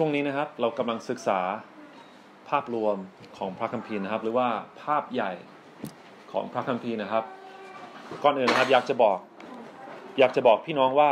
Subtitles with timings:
[0.00, 1.40] ช่วงนี้นะครับเรากำลังศึกษา
[2.48, 2.96] ภาพรวม
[3.38, 4.48] ของพระคัมภีร์นะครับ หรือว่า
[4.82, 5.32] ภาพใหญ่
[6.32, 7.24] ของพระคัมภีร์นะครับ
[8.22, 9.18] ก่อนอื่นนะครับอยากจะบอก
[10.18, 11.10] อยากจะบอกพี่น้องว่า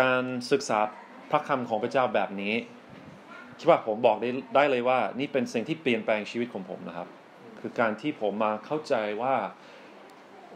[0.00, 0.78] การศึกษา
[1.30, 2.54] พระคำของพระเจ้าแบบนี้
[3.58, 7.08] คิดว่าผมบอกได้ได้เลยว่า นี่เป็นสิ่งที่เปลี่ยนแปลงชีวิตของผมนะครับ
[7.60, 9.34] คือการที่ผมมาเข้าใจว่า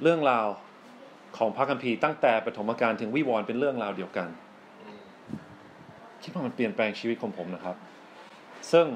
[0.03, 0.47] เรื่องราว
[1.39, 4.29] ของพระคัมภีร์ตั้งแต่ปฐมกาลถึงวิวรณ์เป็นเรื่องราวเดียวกัน
[6.23, 7.77] คิดว่ามันเปลี่ยนแปลงชีวิตของผมนะครับ
[8.73, 8.87] ซึ่ง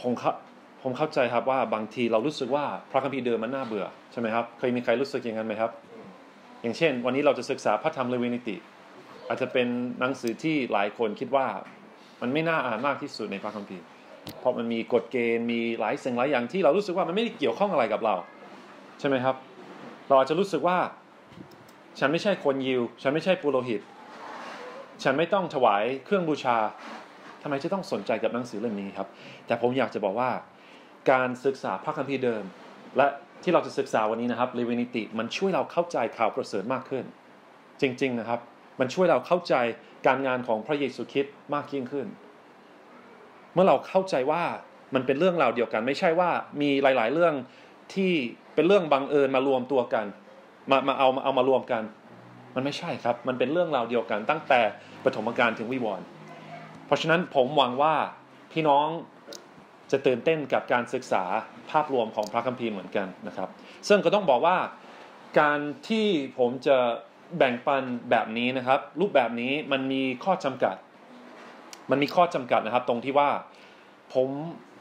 [0.00, 0.32] ผมเข้า
[0.82, 5.70] ผมเข้าใจครับว่าบางทีเรารู้สึกว่าพระคัมภีร์เดิมมันน่าเบื่อใช่ไหมครับ เคยมีใครรู้สึกอย่างนั้นไหมครับ
[6.62, 8.56] อย่างเช่น วันนี้เราจะศึกษาพระธรรมเลวีนิติ
[9.28, 9.66] อาจจะเป็น
[10.00, 11.46] หนังสือที่หลายคนคิดว่า
[12.20, 13.84] มันไม่น่าอ่านมากที่สุดในพระคัมภีร์
[14.38, 18.14] เพราะมันมีกฎเกณฑ์มีหลายสิ่งหลายอย่างที่เรารู้สึกว่ามันไม่ได้เกี่ยวข้องอะไรกับเรา
[19.00, 19.36] ใช่ไหมครับ
[20.08, 20.78] เราอาจจะรู้สึกว่า
[21.98, 23.80] ฉันไม่ใช่คนยิว ฉันไม่ใช่ปุโรหิต
[25.02, 26.56] ฉันไม่ต้องถวายเครื่องบูชา
[27.42, 29.08] ทำไมจะต้องสนใจกับหนังสือเล่มนี้ครับ
[29.46, 30.30] แต่ผมอยากจะบอกว่า
[31.10, 32.44] การศึกษาพระคัมภีร์เดิม
[32.96, 33.06] และ
[33.42, 37.04] ที่เราจะศึกษาวันนี้นะครับเลวินิติมันช่วยเราเข้าใจข่าวประเสริฐมากขึ้น
[37.80, 38.40] จริง ๆนะครับ
[38.80, 39.54] มันช่วยเราเข้าใจ
[40.06, 42.06] การงานของพระเยซูคริสต์มากยิ่งขึ้น
[43.52, 44.42] เมื่อเราเข้าใจว่า
[44.94, 47.34] มันเป็นเรื่องราวเดียวกัน ไม่ใช่ว่ามีหลาย ๆ เรื่อง
[47.94, 48.12] ที่
[48.54, 50.06] เป็นเรื่องบังเอิญมารวมตัวกัน
[50.70, 51.82] มามาเอามาเอามารวมกัน
[52.54, 54.60] มันไม่ใช่ครับ มันเป็นเรื่องราวเดียวกัน ตั้งแต่
[55.04, 56.06] ปฐมกาลถึงวิวรณ์
[56.86, 57.94] เพราะฉะนั้นผมหวังว่า
[58.52, 58.86] พี่น้อง
[59.90, 61.24] จะตื่นเต้นกับการศึกษา
[61.70, 63.48] ภาพรวมของพระคัมภีร์เหมือนกันนะครับ
[63.88, 64.56] ซึ่งก็ต้องบอกว่า
[65.40, 66.06] การที่
[66.38, 66.76] ผมจะ
[67.38, 70.76] แบ่งปันแบบนี้นะครับ รูปแบบนี้มันมีข้อจำกัด
[71.90, 73.28] มันมีข้อจำกัดนะครับ ตรงที่ว่า
[74.14, 74.28] ผม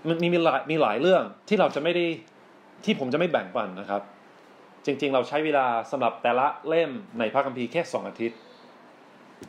[0.08, 2.06] มันมีมีหลายมีหลายเรื่องที่เราจะไม่ได้
[2.86, 4.02] ที่ผมจะไม่แบ่งปันนะครับ
[4.86, 8.38] จริงๆ เราใช้เวลาสำหรับแต่ละเล่มในพระคัมภีร์แค่สองอาทิตย์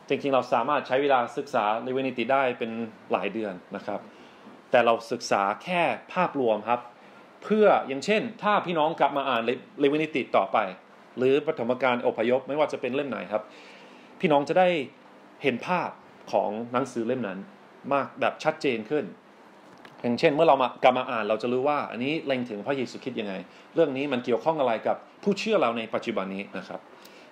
[0.07, 2.71] จริงๆ เราสามารถใช้เวลาศึกษาเลวีนิติได้เป็น
[3.11, 3.99] หลายเดือนนะครับ
[4.71, 5.81] แต่เราศึกษาแค่
[6.13, 6.79] ภาพรวมครับ
[7.43, 9.41] เพื่ออย่างเช่น ถ้าพี่น้องกลับมาอ่าน
[9.79, 10.57] เลวีนิติต่อไป
[11.17, 13.43] หรือปฐมกาลอพยพไม่ว่าจะเป็นเล่มไหนครับ
[14.19, 14.67] พี่น้องจะได้
[15.43, 15.89] เห็นภาพ
[16.31, 17.39] ของหนังสือเล่มนั้น
[17.93, 19.05] มากแบบชัดเจนขึ้น
[20.01, 23.33] อย่างเช่น เมื่อเรามากลับมาอ่านเราจะรู้ว่า อันนี้เล็งถึงพระเยซูคริสต์ยังไง
[23.75, 26.79] เรื่องนี้มันเกี่ยวข้องอะไรกับผู้เชื่อเราในปัจจุบันนี้นะครับ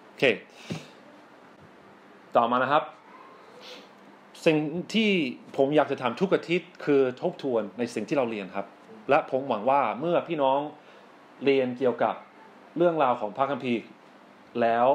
[0.08, 0.24] โอเค
[2.38, 2.84] ต่อมานะครับ
[4.46, 4.58] สิ่ง
[4.94, 5.12] ที่
[5.58, 8.66] ผมอยากจะทำทุกอาทิตย์คือทบทวนในสิ่งที่เราเรียนครับ
[9.10, 10.60] และผมหวังว่าเมื่อพี่น้อง
[11.46, 12.16] เรียนเกี่ยวกับ
[12.78, 13.82] เรื่องราวของพระคัมภีร์
[14.62, 14.88] แล้ว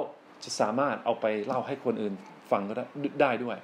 [0.45, 2.15] จะสามารถเอาไปเล่าให้คนอื่น
[2.51, 2.85] ฟังก็ได้
[3.21, 3.57] ได้ด้วย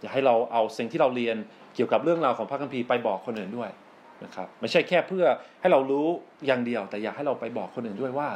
[0.00, 1.36] อยากให้เราเอาสิ่งที่เราเรียน
[1.74, 3.70] เกี่ยวกับเรื่องราวของพระคัมภีร์ไปบอกคนอื่นด้วย
[4.24, 5.24] นะครับ ไม่ใช่แค่เพื่อ
[5.60, 6.06] ให้เรารู้
[6.46, 8.28] อย่างเดียว แต่อยากให้เราไปบอกคนอื่นด้วยว่า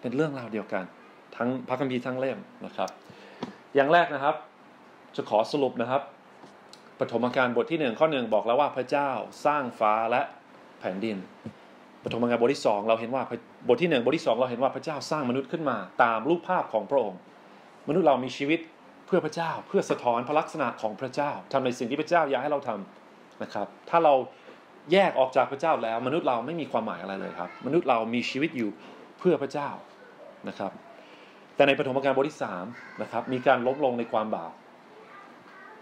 [0.00, 0.84] เป็นเรื่องราวเดียวกัน
[1.36, 2.90] ทั้งพระคัมภีร์ทั้งเล่มนะครับ
[3.74, 4.34] อย่างแรกนะครับ
[5.16, 6.02] จะขอสรุปนะครับ
[7.00, 9.10] ปฐมกาลบทที่หนึ่งข้อหนึ่งบอกแล้วว่าพระเจ้า
[9.46, 10.22] สร้างฟ้าและ
[10.80, 11.16] แผ่นดิน
[12.04, 13.22] ปฐมกาลบทที่สองเราเห็นว่า
[13.68, 17.18] บทที่หนึ่งบทที่สองเราเห็นว่าพระเจ้าสร้างมนุษย์ขึ้นมา ตามรูปภาพของพระองค์
[17.88, 18.60] มนุษย์เรามีชีวิต
[19.06, 24.14] เพื่อพระเจ้าเพื่อสะท้อนพระลักษณะของพระเจ้าทำในสิ่งที่พระเจ้าอยากให้เราทำนะครับ ถ้าเรา
[24.92, 28.70] แยกออกจากพระเจ้าแล้ว มนุษย์เราไม่มีความหมายอะไรเลยครับ มนุษย์เรามีชีวิตอยู่
[29.18, 29.68] เพื่อพระเจ้า
[30.48, 30.72] นะครับ
[31.54, 32.64] แต่ในปฐมกาลบทที่สาม
[33.02, 34.52] นะครับมีการลบลงในความบาป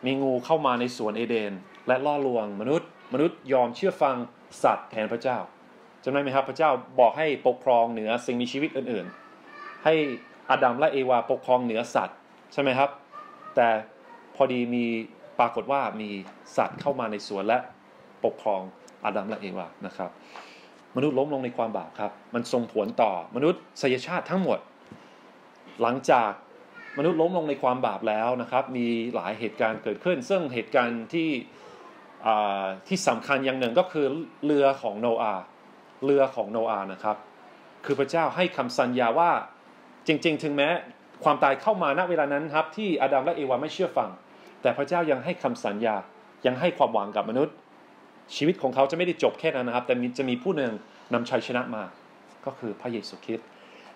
[0.06, 1.52] มีงูเข้ามาในสวนเอเดน
[1.86, 4.16] และล่อลวงมนุษย์ มนุษย์ยอมเชื่อฟัง
[4.62, 5.38] สัตว์แทนพระเจ้า
[6.02, 6.70] จำได้ไหมครับพระเจ้า
[7.00, 9.94] บอกให้ปกครองเหนือสิ่งมีชีวิตอื่นๆ ให้
[10.50, 12.16] อาดัมและเอวาปกครองเหนือสัตว์
[12.52, 12.90] ใช่ไหมครับ
[13.56, 13.68] แต่
[14.36, 14.84] พอดีมี
[15.38, 16.10] ปรากฏว่ามี
[16.56, 17.58] สัตว์เข้ามาในสวนและ
[18.24, 18.60] ปกครอง
[19.04, 20.10] อาดัมและเอวานะครับ
[20.96, 24.58] มนุษย์ล้มลงในความบาปครับ มันส่งผลต่อมนุษย์สยชาติทั้งหมด
[25.82, 26.30] หลังจาก
[26.98, 31.30] มนุษย์ล้มลงในความบาปแล้วนะครับ มีหลายเหตุการณ์เกิดขึ้น ซึ่งเหตุการณ์ที่
[32.88, 34.06] ที่สำคัญอย่างหนึ่งก็คือ
[34.46, 35.44] เรือของโนอาห์
[36.04, 37.16] เรือของโนอาห์นะครับ
[37.84, 39.30] คือพระเจ้าให้คำสัญญาว่า
[40.06, 40.68] จริง ๆ ถึงแม้
[41.24, 44.10] ความตายเข้ามาณเวลานั้นครับที่อาดัมและเอวาไม่เชื่อฟัง
[44.62, 45.96] แต่พระเจ้ายังให้คำสัญญา
[46.46, 47.54] ยังให้ความหวังกับมนุษย์
[48.36, 50.72] ชีวิตของเขาจะไม่ได้จบแค่นั้นนะครับ แต่จะมีผู้หนึ่ง
[51.14, 51.82] นำชัยชนะมา
[52.46, 53.46] ก็คือพระเยซูคริสต์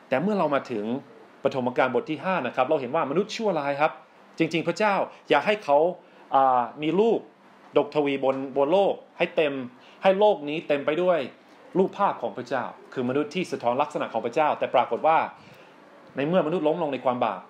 [0.08, 0.84] แต่เมื่อเรามาถึง
[1.44, 3.92] ปฐมกาลบทที่5นะครับเราเห็นว่ามนุษย์ชั่วร้ายครับ
[4.38, 4.94] จริง ๆ พระเจ้า
[5.30, 5.78] อยากให้เขา
[6.82, 7.18] มีลูก
[7.76, 9.54] ดกทวีบนบนโลกให้เต็ม
[10.02, 11.18] ให้โลกนี้เต็มไปด้วย
[11.78, 15.18] รูปภาพของพระเจ้า คือมนุษย์ที่สะท้อนลักษณะของพระเจ้า แต่ปรากฏว่า
[16.16, 17.40] ในเมื่อมนุษย์ล้มลงในความบาป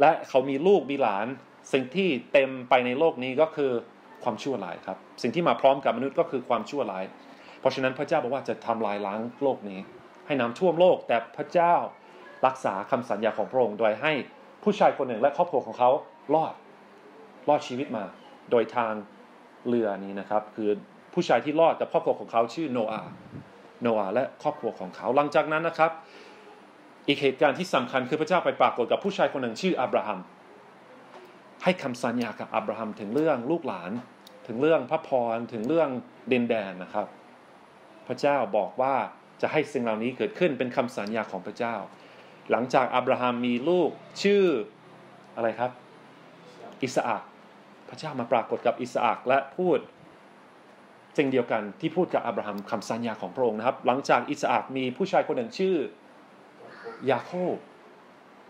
[0.00, 1.26] และเขามีลูกมีหลาน
[1.72, 3.72] สิ่งที่เต็มไปในโลกนี้ก็คือ
[4.22, 7.04] ความชั่วร้ายครับ สิ่งที่มาพร้อมกับมนุษย์ก็คือความชั่วร้าย
[7.60, 9.80] เพราะฉะนั้นพระเจ้าบอกว่าจะทำลายล้างโลกนี้
[10.26, 11.74] ให้น้ำท่วมโลกแต่พระเจ้า
[12.46, 14.12] รักษาคำสัญญาของพระองค์โดยให้
[14.64, 15.90] ผู้ชายคนหนึ่งและครอบครัวของเขา
[16.34, 16.54] รอด
[17.48, 18.04] รอดชีวิตมา
[18.50, 18.92] โดยทาง
[19.68, 20.70] เรือนี้นะครับ คือ
[21.14, 23.12] ผู้ชายที่รอดกับครอบครัวของเขาชื่อโนอาห์
[23.82, 25.90] โนอาห์และครอบครัวของเขาหลังจากนั้นนะครับ
[27.06, 30.20] อีกเหตุการณ์ที่สำคัญคือพระเจ้าไปปรากฏกับผู้ชายคนหนึ่งชื่ออับราฮัม
[31.64, 33.90] ให้คำสัญญากับอับราฮัมถึงเรื่องลูกหลาน
[34.46, 35.88] ถึงเรื่องพระพรถึงเรื่อง
[36.32, 37.06] ดินแดนนะครับ
[38.06, 38.94] พระเจ้าบอกว่า
[39.42, 41.74] จะให้สิ่งเหล่านี้เกิดขึ้นเป็นคำสัญญาของพระเจ้า
[42.50, 43.90] หลังจากอับราฮัมมีลูก
[44.22, 44.44] ชื่อ
[45.36, 45.70] อะไรครับ
[46.82, 47.22] อิสอัก
[47.88, 49.78] พระเจ้ามาปรากฏกับอิสอักและพูด
[51.16, 55.76] สิ่งเดียวกันที่พูดกับอับราฮัมคำสัญญาของพระองค์นะครับ หลังจากอิสอักมีผู้ชายคนหนึ่งชื่อ
[57.10, 57.56] ยาโคบ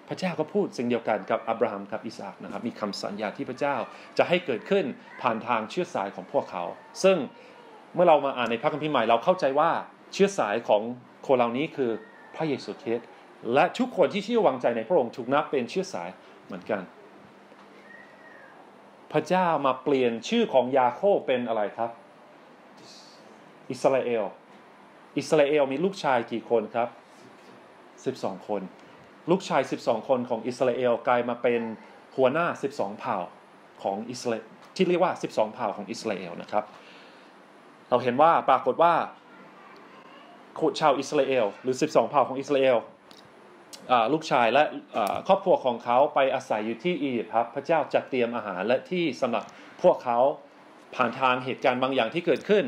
[0.08, 3.76] พระเจ้าก็พูดสิ่งเดียวกันกับอับราฮัมกับอิสอักนะครับ มีคำสัญญาที่พระเจ้า
[4.18, 4.84] จะให้เกิดขึ้น
[5.22, 6.64] ผ่านทางเชื้อสายของพวกเขา
[7.02, 7.16] ซึ่ง
[7.94, 9.70] เมื่อเรามาอ่านในพระคัมภีร์ใหม่เราเข้าใจว่า
[10.12, 10.82] เชื้อสายของ
[11.26, 11.90] คนเหล่านี้คือ
[12.34, 13.08] พระเยซูคริสต์
[13.52, 16.08] และทุกคนที่เชื่อวางใจในพระองค์ถูกนับเป็นเชื้อสาย
[16.46, 16.82] เหมือนกัน
[19.12, 21.90] พระเจ้ามาเปลี่ยนชื่อของยาโคบเป็นอะไรครับ
[23.70, 24.24] อิสราเอล
[25.18, 26.88] อิสราเอลมีลูกชายกี่คนครับ
[28.18, 28.62] 12 คน
[29.30, 31.62] ลูกชาย 12 คนของอิสราเอลกลายมาเป็น
[32.16, 33.16] หัวหน้า 12 เผ่า
[33.82, 34.36] ของอิสรา
[34.76, 36.64] ที่เรียกว่า 12 เผ่าของอิสราเอลนะครับ
[37.90, 38.94] เราเห็นว่าปรากฏว่า
[40.80, 42.76] ชาวอิสราเอลหรือ 12 เผ่าของอิสราเอล
[44.12, 44.62] ลูกชายและ
[45.28, 49.44] ครอบครัวของเขาไปอาศัยอยู่ที่อียิปต์ครับพระเจ้าจัดเตรียมอาหารและที่สำหรับ
[49.82, 50.18] พวกเขา
[50.94, 52.64] ผ่านทางเหตุการณ์บางอย่างที่เกิดขึ้น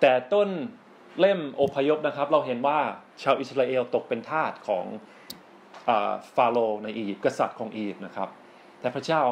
[0.00, 0.48] แต่ต้น
[1.20, 2.78] เล่มอพยพนะครับ เราเห็นว่า
[3.22, 4.84] ชาวอิสราเอลตกเป็นทาสของ
[6.34, 8.28] ฟาโรห์ในอียิปต์กษัตริย์ของอียิปต์นะครับ
[8.80, 9.22] แต่พระเจ้า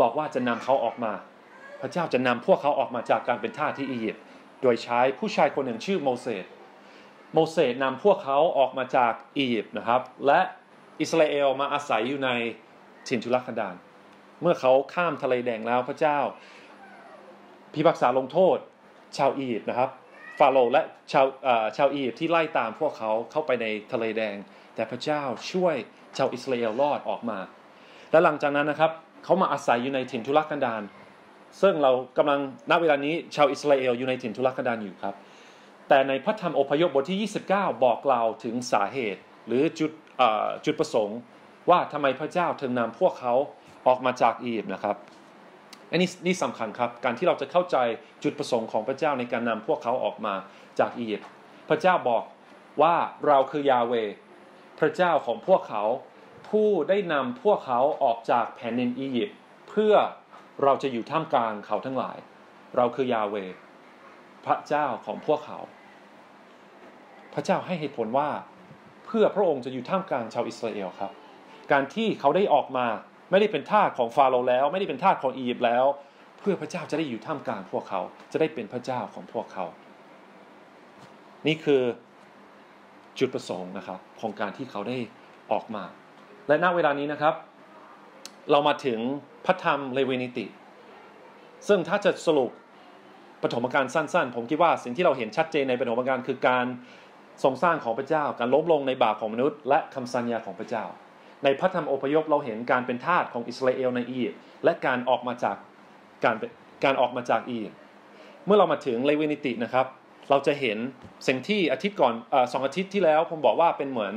[0.00, 1.12] บอกว่าจะนำเขาออกมา
[1.82, 4.22] พระเจ้าจะนำพวกเขาออกมาจากการเป็นทาสที่อียิปต์
[4.62, 6.44] โดยใช้ผู้ชายคนหนึ่งชื่อโมเสส
[7.34, 10.40] โมเสสนำพวกเขาออกมาจากอียิปต์นะครับ และ
[11.00, 12.30] อิสราเอลมาอาศัยอยู่ใน
[13.08, 13.74] ถิ่นทุรกันดาร
[14.40, 16.18] เมื่อเขาข้ามทะเลแดงแล้วพระเจ้า
[17.74, 18.58] พิพากษาลงโทษ
[19.16, 19.90] ชาวอียิปต์นะครับ
[20.38, 20.82] ฟาโรห์และ
[21.12, 21.26] ชาว
[21.76, 24.36] ชาวอียิปต์ที่ไล่ตามพวกเขาเข้าไปในทะเลแดง
[24.74, 25.22] แต่พระเจ้า
[25.52, 25.74] ช่วย
[26.16, 27.38] ชาวอิสราเอลรอดออกมา
[28.10, 28.90] และหลังจากนั้นนะครับ
[29.24, 30.82] เขามาอาศัยอยู่ในถิ่นทุรกันดาร
[31.62, 32.40] ซึ่งเรากำลัง
[32.70, 35.14] ณเวลานี้ชาวอิสราเอลอยู่ในถิ่นทุรกันดารอยู่ครับ
[35.88, 39.90] แต่ในพระธรรมอพยพบทที่ 29 บอกเราถึงสาเหตุ หรือจุด
[40.64, 41.18] จุดประสงค์
[41.70, 43.34] ว่าทำไมพระเจ้าถึงนำพวกเขา
[43.86, 44.96] ออกมาจากอียิปต์นะครับ
[45.90, 47.76] อันนี้นี่สำคัญครับ การที่เราจะเข้าใจ
[48.22, 50.34] จุดประสงค์ของพระเจ้าในการนำพวกเขาออกมา
[50.78, 51.28] จากอียิปต์
[51.68, 52.24] พระเจ้าบอก
[52.82, 52.96] ว่า
[53.26, 53.94] เราคือยาเว
[54.80, 55.82] พระเจ้าของพวกเขา
[56.48, 59.36] ผู้ได้นำพวกเขาออกจากแผ่นดินอียิปต์
[59.68, 59.94] เพื่อ
[60.62, 62.16] เราจะอยู่ท่ามกลางเขาทั้งหลาย
[62.76, 63.36] เราคือยาเว
[64.46, 65.58] พระเจ้าของพวกเขา
[67.34, 68.28] พระเจ้าให้เหตุผลว่า
[69.06, 71.12] เพื่อพระองค์จะอยู่ท่ามกลางชาวอิสราเอลครับ
[71.72, 72.86] การที่เขาได้ออกมา
[73.30, 75.84] ไม่ได้เป็นทาสของฟาโรห์แล้ว ไม่ได้เป็นทาสของอียิปต์แล้ว
[76.38, 78.00] เพื่อพระเจ้าจะได้อยู่ท่ามกลางพวกเขา
[78.32, 79.64] จะได้เป็นพระเจ้าของพวกเขา
[81.46, 81.82] นี่คือ
[83.18, 84.96] จุดประสงค์นะครับของการที่เขาได้
[85.52, 85.84] ออกมา
[86.48, 87.34] และณเวลานี้นะครับ
[88.50, 88.98] เรามาถึง
[89.46, 90.46] พระธรรมเลวีนิติ
[91.68, 92.50] ซึ่งถ้าจะสรุป
[93.42, 96.66] ปฐมกาลสั้นๆ ผมคิดว่าสิ่งที่เราเห็นชัดเจนในปฐมกาลคือการ
[97.42, 100.84] ทรงสร้างของพระเจ้า การล้มลงในบาปของมนุษย์ และคำสัญญาของพระเจ้า
[101.44, 105.56] ในพระธรรมอพยพเราเห็นการเป็นทาสของอิสราเอลในอียิปต์และการออกมาจาก
[106.24, 106.36] การ
[106.84, 107.78] การออกมาจากอียิปต์
[108.46, 109.86] เมื่อเรามาถึงเลวินิตินะครับ
[110.30, 110.78] เราจะเห็น
[111.26, 114.14] สิ่งที่อาทิตย์ก่อนอสองอาทิตย์ที่แล้วผมบอกว่าเป็นเหมือน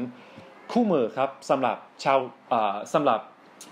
[0.72, 2.18] คู่มือครับสำหรับชาว
[2.94, 3.20] สำหรับ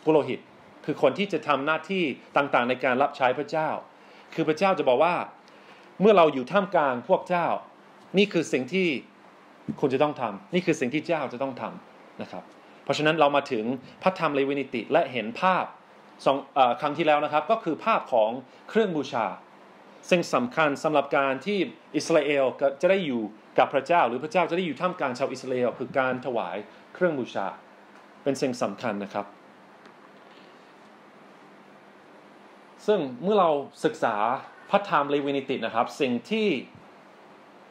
[0.06, 0.40] ปุโรหิต
[0.86, 2.04] คือคนที่จะทำหน้าที่
[2.38, 3.70] ต่างๆ ในการรับใช้พระเจ้า
[4.34, 5.16] คือพระเจ้าจะบอกว่า
[6.02, 7.48] เมื่อเราอยู่ท่ามกลางพวกเจ้า
[8.18, 8.88] นี่คือสิ่งที่
[9.79, 12.43] คุณจะต้องทำนี่คือสิ่งที่เจ้าจะต้องทำนะครับ
[12.84, 13.65] เพราะฉะนั้นเรามาถึง
[14.03, 15.65] พระธรรมเลวินิติและเห็นภาพ
[16.25, 16.38] สอง
[16.81, 18.29] ครั้งที่แล้วนะครับ ก็คือภาพของ
[18.69, 19.25] เครื่องบูชา
[20.12, 21.57] สิ่งสำคัญสำหรับการที่
[21.95, 22.45] อิสราเอล
[22.81, 23.22] จะได้อยู่
[23.57, 26.57] กับพระเจ้า หรือพระเจ้าจะได้อยู่ท่ามกลางชาวอิสราเอลคือการถวาย
[26.95, 27.48] เครื่องบูชา
[28.24, 29.25] เป็นสิ่งสำคัญนะครับ
[32.88, 33.50] ซึ่งเมื่อเรา
[33.86, 34.15] ศึกษา
[34.69, 36.48] พระธรรมเลวินิตินะครับ สิ่งที่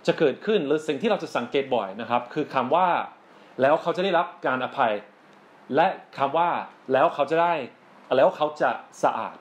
[0.06, 2.88] จะเกิดขึ้นหรือสิ่งที่เราจะสังเกตบ่อยนะครับ คือคำว่า
[3.60, 4.92] แล้วเขาจะได้รับการอภัย
[5.74, 5.86] และ
[6.18, 6.50] คำว่า
[6.92, 7.54] แล้วเขาจะได้
[8.16, 8.70] แล้วเขาจะ
[9.02, 9.36] สะอาด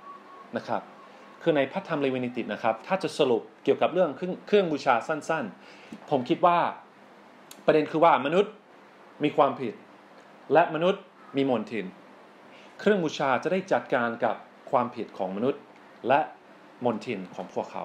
[0.57, 0.81] นะครับ
[1.41, 4.09] คือในพระธรรมเลวินิตินะครับ ถ้าจะสรุปเกี่ยวกับเรื่อง
[4.47, 6.57] เครื่องบูชาสั้นๆ ผมคิดว่า
[7.65, 8.51] ประเด็นคือว่ามนุษย์
[9.23, 9.73] มีความผิด
[10.53, 11.01] และมนุษย์
[11.37, 11.85] มีมนทิน
[12.79, 14.35] เครื่องบูชาจะได้จัดการกับ
[14.71, 15.61] ความผิดของมนุษย์
[16.07, 16.19] และ
[16.85, 17.83] มนทินของพวกเขา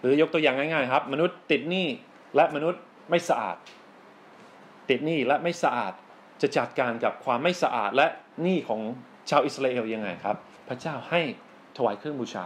[0.00, 1.86] หรือยกตัวอย่างง่ายๆครับ มนุษย์ติดหนี้
[2.36, 3.56] และมนุษย์ไม่สะอาด
[4.90, 5.92] ติดหนี้และไม่สะอาด
[6.42, 8.06] จะจัดการกับความไม่สะอาดและ
[8.42, 8.80] หนี้ของ
[9.30, 10.36] ชาวอิสราเอลยังไงครับ
[10.68, 11.20] พระเจ้าให้
[11.76, 12.44] ถวายเครื่องบูชา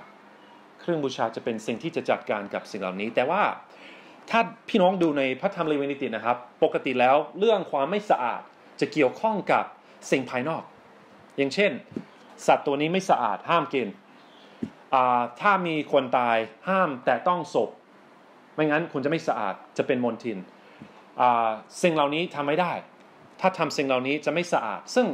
[0.81, 3.43] เครื่องบูชาจะเป็นสิ่งที่จะจัดการกับสิ่งเหล่านี้ แต่ว่า
[4.31, 8.41] ถ้าพี่น้องดูในพระธรรมเลวีนิตินะครับ ปกติแล้วเรื่องความไม่สะอาด
[8.81, 9.65] จะเกี่ยวข้องกับ
[10.11, 10.63] สิ่งภายนอก
[11.37, 11.73] อย่างเช่น
[12.47, 13.89] สัตว์ตัวนี้ไม่สะอาดห้ามกิน
[15.41, 16.37] ถ้ามีคนตาย
[16.69, 17.71] ห้ามแต่ต้องศพ
[18.55, 20.39] ไม่งั้นคุณจะไม่สะอาดจะเป็นมลทิน
[21.83, 22.73] สิ่งเหล่านี้ทำไม่ได้
[23.41, 25.07] ถ้าทำสิ่งเหล่านี้จะไม่สะอาด ซึ่ง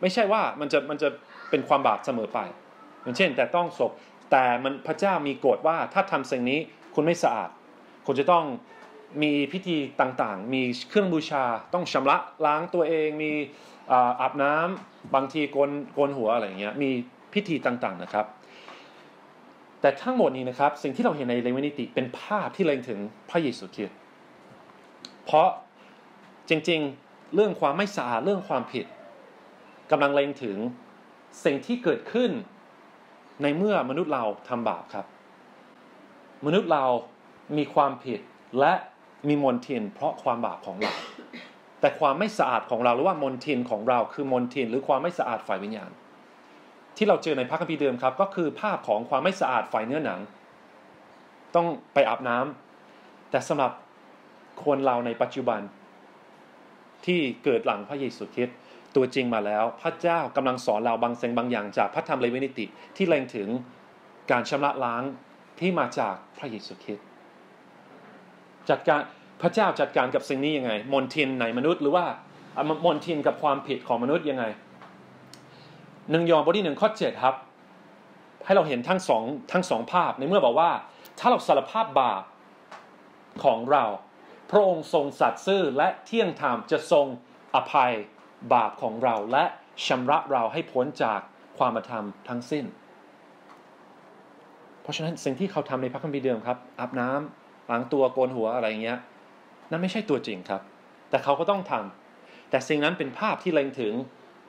[0.00, 1.08] ไม่ใช่ว่ามันจะมันจะ
[1.50, 2.38] เป็นความบาปเสมอไป
[3.02, 3.92] อย่างเช่น แต่ต้องศพ
[4.30, 6.60] แต่มันพระเจ้ามีกฎว่าถ้าทำสิ่งนี้
[6.94, 7.50] คุณไม่สะอาด
[8.06, 8.44] คุณจะต้อง
[9.22, 13.32] มีพิธีต่างๆ มีเครื่องบูชาต้องชำระล้างตัวเอง มี
[14.20, 16.90] อาบน้ำบางทีโกนโกนหัวอะไรอย่างเงี้ยมี
[17.34, 18.26] พิธีต่างๆนะครับ
[19.82, 22.98] แต่ทั้งหมดนี้นะครับ สิ่งที่เราเห็นในเลวินิติเป็นภาพที่เล็งถึง
[23.30, 23.98] พระเยซูคริสต์
[25.24, 25.48] เพราะ
[26.48, 28.86] จริงๆเรื่องความไม่สะอาดเรื่องความผิด
[29.90, 30.56] กำลังเล็งถึง
[31.44, 32.30] สิ่งที่เกิดขึ้น
[33.42, 35.06] ในเมื่อมนุษย์เราทำบาปครับ
[36.46, 36.84] มนุษย์เรา
[37.56, 38.20] มีความผิด
[38.60, 38.72] และ
[39.28, 40.92] มีมนทินเพราะความบาปของเรา
[41.80, 45.90] แต่ความไม่สะอาดของเราหรือว่ามนทินของเราคือมนทินหรือความไม่สะอาดฝ่ายวิญญาณ
[46.96, 50.20] ที่เราเจอในพระคัมภีร์เดิมครับ ก็คือภาพของความไม่สะอาดฝ่ายเนื้อหนัง
[51.54, 53.72] ต้องไปอาบน้ำแต่สำหรับ
[54.64, 55.60] คนเราในปัจจุบัน
[57.06, 58.56] ที่เกิดหลังพระเยซูคริสต์
[58.96, 63.48] ตัวจริงมาแล้ว พระเจ้ากำลังสอนเราบางสิ่งบางอย่างจากพระธรรมเลวินิติ ที่เล็งถึง
[64.30, 65.02] การชำระล้าง
[65.60, 67.06] ที่มาจากพระเยซูคริสต์
[68.70, 69.00] จัดการ
[69.42, 72.04] พระเจ้าจัดการกับสิ่งนี้ยังไง มนทินในมนุษย์หรือว่า
[72.86, 74.44] มนทินกับความผิดของมนุษย์ยังไง
[76.10, 77.34] หนึ่งยอห์นบทที่หนึ่งข้อเจ็ดครับ
[78.44, 80.70] ให้เราเห็นทั้งสองทั้งสองภาพในเมื่อบอกว่า
[81.18, 82.22] ถ้าเราสารภาพบาป
[83.44, 83.84] ของเรา
[84.50, 87.06] พระองค์ทรงสัตย์ซื่อและเที่ยงธรรมจะทรง
[87.54, 87.92] อภัย
[88.52, 89.44] บาปของเราและ
[89.86, 91.20] ชำระเราให้พ้นจาก
[91.58, 92.64] ความธรรมทั้งสิ้น
[94.82, 98.98] เพราะฉะนั้นสิ่งที่เขาทำในพระคัมภีร์เดิมครับอาบน้ำล้างตัวโกนหัวอะไรเงี้ย
[99.70, 100.62] นั่นไม่ใช่ตัวจริงครับ
[101.10, 103.94] แต่เขาก็ต้องทำแต่สิ่งนั้นเป็นภาพที่เล็งถึง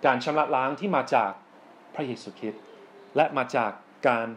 [0.05, 1.31] การชำระล้างที่มาจาก
[1.95, 2.61] พระเยซูคริสต์
[3.15, 3.71] และมาจาก
[4.07, 4.27] การ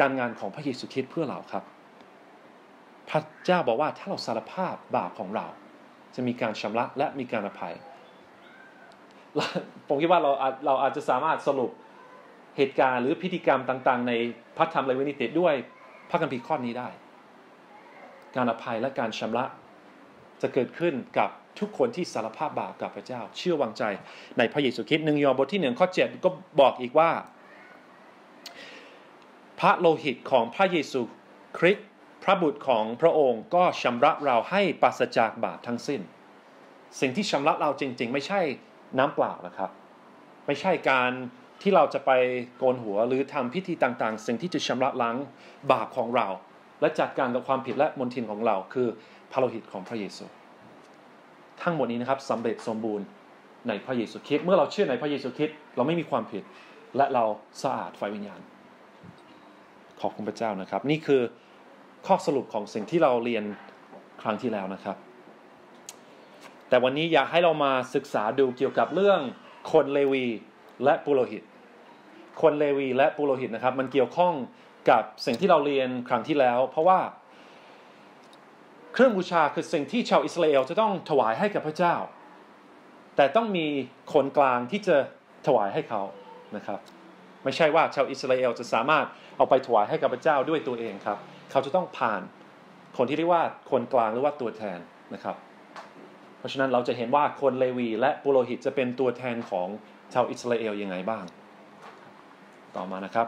[0.00, 1.64] การงานของพระเยซูคริสต์เพื่อเราครับ
[3.10, 5.46] พระเจ้าบอกว่าถ้าเราสารภาพบาปของเรา
[6.14, 7.74] จะมีการชำระและมีการอภัย
[9.88, 10.30] ผมคิดว่าเรา
[10.66, 11.70] เราอาจจะสามารถสรุป
[12.56, 14.12] เหตุการณ์หรือพิธีกรรมต่าง ๆ ใน
[14.56, 15.54] พระธรรมเลวินิเตด้วย
[16.10, 16.88] พระคัมภีร์ข้อนี้ได้
[18.36, 19.44] การอภัยและการชำระ
[20.42, 23.82] จะเกิดขึ้นกับ ทุกคนที่สารภาพบาปกับพระเจ้า เชื่อวางใจ
[24.38, 26.30] ในพระเยซูคริสต์หนึ่งยอห์นบทที่หนึ่งข้อเจ็ดก็
[26.60, 27.10] บอกอีกว่า
[29.60, 31.00] พระโลหิตของพระเยซู
[31.58, 31.86] คริสต์
[32.24, 36.00] พระบุตรของพระองค์ก็ชำระเราให้ปราศจากบาปทั้งสิ้น
[37.00, 38.40] สิ่งที่ชำระเราจริง ๆ ไม่ใช่
[38.98, 39.70] น้ำเปล่านะครับ
[40.46, 41.10] ไม่ใช่การ
[41.62, 42.10] ที่เราจะไป
[42.58, 45.16] โกนหัวหรือทำพิธีต่างๆ สิ่งที่จะชำระล้าง
[45.72, 46.28] บาปของเรา
[46.80, 48.88] และจัดการกับความผิดและมนทินของเรา คือ
[49.30, 50.24] พระโลหิตของพระเยซู
[51.62, 53.06] ทั้งหมดนี้นะครับสำเร็จสมบูรณ์
[53.68, 56.42] ในพระเยซูคริสต์เมื่อเราเชื่อในพระเยซูคริสต์เราไม่มีความผิด
[56.96, 57.24] และเรา
[57.62, 58.40] สะอาดไฟวิญญาณ
[60.00, 61.22] ขอบคุณพระเจ้านะครับ นี่คือ
[62.06, 63.44] ข้อสรุปของสิ่งที่เราเรียน
[64.22, 64.96] ครั้งที่แล้วนะครับ
[66.68, 69.20] แต่วันนี้อยากให้เรามาศึกษาดูเกี่ยวกับเรื่อง
[69.72, 70.26] คนเลวี
[70.84, 71.42] และปุโรหิต
[72.42, 74.34] คนเลวีและปุโรหิตนะครับ มันเกี่ยวข้อง
[74.90, 76.98] กับสิ่งที่เราเรียนครั้งที่แล้ว เพราะว่า
[78.92, 81.94] เครื่องบูชาคือสิ่งที่ชาวอิสราเอลจะต้องถวายให้กับพระเจ้า
[83.16, 83.66] แต่ต้องมี
[84.12, 84.96] คนกลางที่จะ
[85.46, 86.02] ถวายให้เขา
[86.56, 86.78] นะครับ
[87.44, 89.06] ไม่ใช่ว่าชาวอิสราเอลจะสามารถ
[89.36, 91.18] เอาไปถวายให้กับพระเจ้าด้วยตัวเองครับ
[91.50, 92.20] เขาจะต้องผ่าน
[92.96, 94.78] คนที่เรียกว่าคนกลางหรือว่าตัวแทน
[95.14, 95.36] นะครับ
[96.38, 99.68] เพราะฉะนั้นเราจะเห็นว่าคนเลวี และปุโรหิตจะเป็นตัวแทนของ
[100.12, 101.24] ชาวอิสราเอลยังไงบ้าง
[102.76, 103.26] ต่อมานะครับ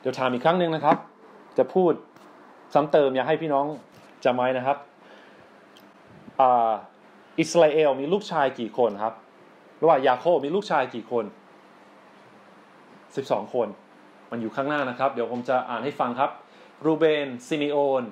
[0.00, 0.96] เดี๋ยวถามอีกครั้งหนึ่งนะครับ
[1.58, 1.92] จะพูด
[2.74, 3.66] ซ้ำเติมอยากให้พี่น้อง
[4.26, 4.78] จำไว้นะครับ
[7.40, 9.14] อิสราเอลมีลูกชายกี่คนครับ
[9.76, 11.24] หรือว่ายาโคบมีลูกชายกี่คน
[13.16, 13.68] สิบสองคน
[14.30, 16.30] มันอยู่ข้างหน้านะครับ เดี๋ยวผมจะอ่านให้ฟังครับ
[16.86, 18.02] รูเบน ซิมิโอน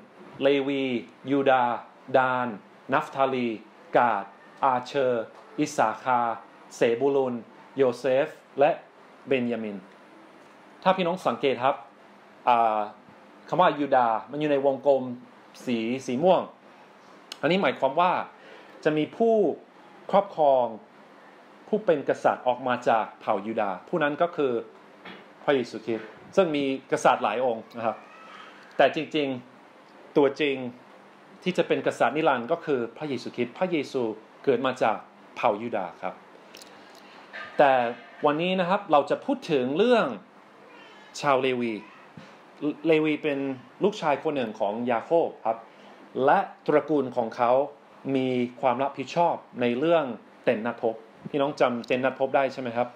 [0.43, 0.85] เลวี
[1.31, 1.65] ยูดา
[2.19, 2.49] ดาน
[2.93, 3.49] นัฟทาลี
[3.97, 4.25] กาด
[4.65, 5.25] อาเชอร์
[5.59, 6.21] อิสสาคาร์
[6.75, 7.35] เศบูลุน
[7.77, 8.29] โยเซฟ
[8.59, 8.71] และ
[9.27, 9.77] เบนยามิน
[10.83, 11.77] ถ้าพี่น้องสังเกตครับ
[13.49, 15.03] คำว่ายูดา มันอยู่ในวงกลม
[15.67, 16.43] สีสีม่วง
[17.41, 18.13] อันนี้หมายความว่า
[18.85, 19.35] จะมีผู้
[20.11, 20.65] ครอบครอง
[21.69, 24.53] ผู้เป็นกษัตริย์ออกมาจากเผ่ายูดาห์ผู้นั้นก็คือ
[25.45, 27.97] พระเยซูคริสต์ซึ่งมีกษัตริย์หลายองค์นะครับ
[28.77, 30.57] แต่จริงๆตัวจริง
[31.43, 34.03] ที่จะเป็นกษัตริย์นิรันดร์ก็คือพระเยซูคริสต์พระเยซู
[34.45, 34.97] เกิดมาจาก
[35.37, 36.15] เผ่ายูดาห์ครับ
[37.59, 37.73] แต่
[38.27, 40.07] วันนี้นะครับเราจะพูดถึงเรื่อง
[41.21, 41.73] ชาวเลวี
[42.87, 43.39] เลวีเป็น
[43.85, 45.59] ลูกชายคนหนึ่งของยาโคบครับ
[46.25, 47.53] และตระกูลของเขา
[48.17, 48.29] มี
[48.61, 50.05] ความรับผิดชอบในเรื่อง
[50.45, 50.95] เต็นนัดพบ
[51.31, 52.89] พี่น้องจำเต็นนัดพบได้ใช่ไหมครับ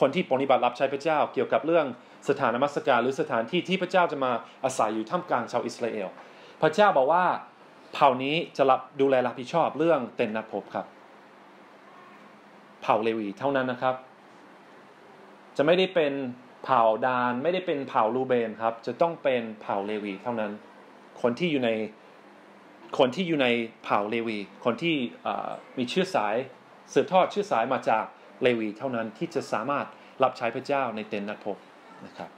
[0.00, 1.86] คนที่ปฏิบัติรับใช้พระเจ้าเกี่ยวกับเรื่อง
[2.28, 4.32] สถานนมัสการหรือสถานที่ที่พระเจ้าจะมา
[4.64, 6.08] อาศัยอยู่ท่ามกลางชาวอิสราเอล
[6.62, 7.24] พระเจ้าบอกว่า
[7.92, 10.86] เผ่านี้จะรับดูแลรับผิดชอบเรื่องเต็นนัดพบครับ
[12.82, 13.94] เผ่าเลวีเท่านั้นนะครับ
[15.56, 16.12] จะไม่ได้เป็น
[16.64, 20.52] เผ่าดานไม่ได้เป็นเผ่าลูเบนครับ จะต้องเป็นเผ่าเลวีเท่านั้น
[21.22, 21.70] คนที่อยู่ใน
[22.98, 23.48] คนที่อยู่ใน
[23.84, 24.94] เผ่าเลวี คนที่
[25.78, 26.34] มีเชื้อสาย
[26.92, 28.04] สืบทอดเชื้อสายมาจาก
[28.42, 29.86] เลวีเท่านั้นที่จะสามารถ
[30.22, 31.56] รับใช้พระเจ้าในเต็นท์นัดพบ
[32.06, 32.30] นะครับ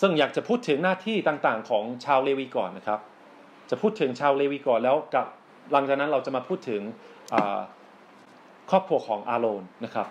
[0.00, 3.00] ซึ่งอยากจะพูดถึงหน้าที่ต่างๆ ของชาวเลวีก่อนนะครับ
[3.70, 5.26] จะพูดถึงชาวเลวีก่อนแล้วกับ
[5.72, 6.82] หลังจากนั้นเราจะมาพูดถึง
[8.70, 10.08] ครอบครัวของอาโรนนะครับ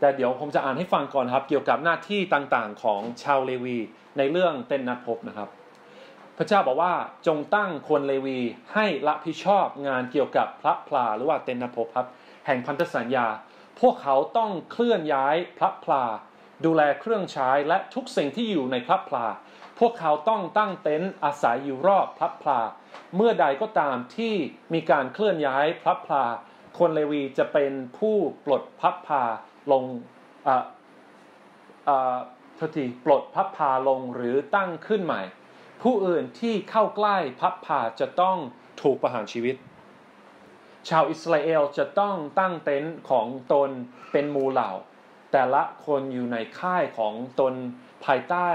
[0.00, 3.78] แต่เดี๋ยวผมจะอ่านให้ฟังก่อนครับ เกี่ยวกับหน้าที่ต่างๆของชาวเลวี
[4.18, 5.48] ในเรื่องเต้นนัดพบนะครับ
[6.38, 6.94] พระเจ้าบอกว่า
[7.26, 8.40] จงตั้งคนเลวี
[8.74, 12.06] ให้รับผิดชอบงานเกี่ยวกับพระพลาหรือว่าเต้นนัดพบครับ
[12.46, 13.26] แห่งพันธสัญญา
[13.80, 16.04] พวกเขาต้องเคลื่อนย้ายพระพลา
[16.64, 19.26] ดูแลเครื่องใช้และทุกสิ่งที่อยู่ในพระพลา
[19.78, 22.60] พวกเขาต้องตั้งเต็นท์อาศัยอยู่รอบพระพลา
[23.16, 24.34] เมื่อใดก็ตามที่
[24.74, 26.24] มีการเคลื่อนย้ายพระพลา
[26.78, 29.24] คนเลวีจะเป็นผู้ปลดพระพา
[29.72, 29.84] ลง
[32.58, 35.22] ทษทีปลดพับพาลงหรือตั้งขึ้นใหม่
[35.82, 38.36] ผู้อื่นที่เข้าใกล้พับพาจะต้อง
[38.82, 39.56] ถูกประหารชีวิต
[40.88, 43.70] ชาวอิสราเอลจะต้องตั้งเต็นท์ของตน
[44.12, 44.70] เป็นมูเหล่า
[45.32, 47.54] แต่ละคนอยู่ในค่ายของตน
[48.04, 48.50] ภายใต้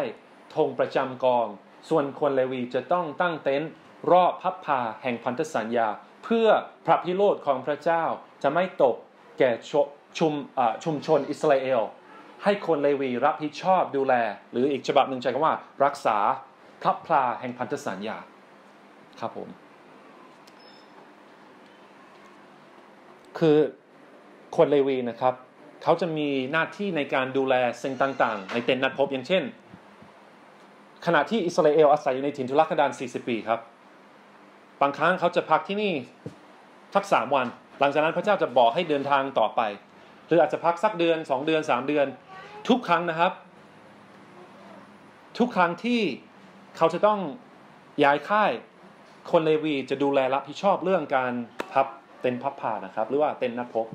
[0.56, 1.48] ธงประจำกอง
[1.90, 3.72] ส่วนคนเลวีจะต้องตั้งเต็นท์
[4.12, 5.88] รอบพับพาแห่งพันธสัญญา
[6.24, 6.48] เพื่อ
[6.86, 8.04] พระพิโรธของพระเจ้า
[8.44, 8.96] จะไม่ตก
[9.40, 9.72] แก่ช
[10.32, 10.34] ม
[10.84, 11.82] ชุมชนอิสราเอล
[12.44, 14.14] ให้คนเลวีรับผิดชอบดูแล
[14.52, 16.18] หรืออีกฉบับหนึ่งใช้คำว่า รักษา
[16.82, 18.18] พระพลาแห่งพันธสัญญา
[19.20, 19.50] ครับผม
[23.40, 23.58] คือ
[24.56, 25.34] คนเลวีนะครับ
[25.84, 29.44] เขาจะมีหน้าที่ในการดูแลสิ่งต่างๆ ในเต็นท์นัดพบอย่างเช่น
[31.06, 33.60] ขณะที่อิสราเอลอาศัยอยู่ในถิ่นทุรกันดาร 40 ปีครับ
[34.82, 35.94] บางครั้งเขาจะพักที่นี่
[36.96, 37.48] สักสามวัน
[37.80, 39.62] หลังจากนั้นพระเจ้าจะบอกให้เดินทางต่อไป
[40.32, 42.08] รืออาจจะพักสักเดือนสองเดือนสามเดือน
[42.70, 43.32] ทุกครั้งนะครับ
[45.40, 46.02] ทุกครั้งที่
[46.78, 47.20] เขาจะต้อง
[48.04, 48.52] ย้ายค่าย
[49.32, 51.34] คนเลวีจะดูแลรับผิดชอบเรื่องการ
[51.72, 51.88] พับ
[52.22, 53.88] เต็นพับผ่านะครับ หรือว่าเต็นนัดพก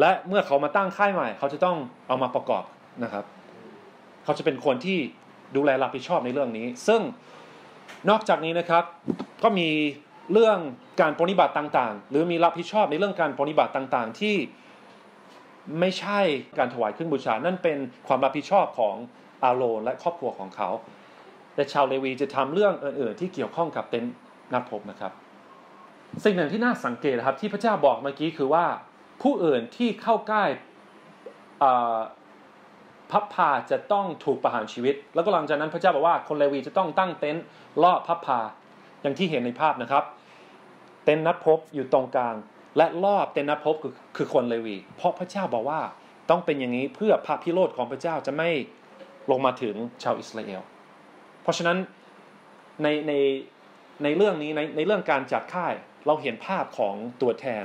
[0.00, 1.76] และเมื่อเขามาตั้งค่ายใหม่ เขาจะต้อง
[2.08, 2.64] เอามาประกอบ
[3.04, 3.24] นะครับ
[4.24, 4.98] เขาจะเป็นคนที่
[5.56, 7.00] ดูแลรับผิดชอบในเรื่องนี้ ซึ่ง
[8.10, 8.84] นอกจากนี้นะครับ
[9.42, 9.68] ก็มี
[10.32, 10.58] เรื่อง
[11.00, 14.36] การปฏิบัติต่างๆ หรือมีรับผิดชอบในเรื่องการปฏิบัติต่างๆ ที่
[15.80, 16.20] ไม่ใช่
[16.58, 18.94] การถวายเครื่องบูชา นั่นเป็นความรับผิดชอบของ
[19.42, 20.68] อาโรนและครอบครัวของเขา
[21.54, 24.14] แต่ชาวเลวีจะทำเรื่องอื่นๆที่เกี่ยวข้องกับเต็นท์
[24.52, 25.12] นัดพบนะครับ
[26.24, 28.66] สิ่งหนึ่งที่น่าสังเกตครับที่พระเจ้าบอกเมื่อกี้คือว่า
[29.22, 30.44] ผู้อื่นที่เข้าใกล้
[33.10, 37.44] พับพาจะต้องถูกประหารชีวิต แล้วก็หลังจากนั้นพระเจ้าบอกว่าคนเลวีจะต้องตั้งเต็นท์
[37.82, 38.40] รอพับพา
[39.02, 40.04] อย่างที่เห็นในภาพนะครับ
[41.04, 42.34] เต็นท์นัดพบอยู่ตรงกลาง
[42.78, 45.80] และรอบเตนนัดพคือคือคนเลวี เพราะพระเจ้าบอกว่า
[46.30, 48.48] ต้องเป็นอย่างนี้เพื่อพระพิโรธของพระเจ้าจะไม่
[49.30, 50.60] ลงมาถึงชาวอิสราเอล
[51.42, 51.78] เพราะฉะนั้น
[52.82, 53.12] ในใน
[54.02, 55.74] ในเรื่องนี้ในในเรื่องการจัดค่าย
[56.06, 57.64] เราเห็นภาพของตัวแทน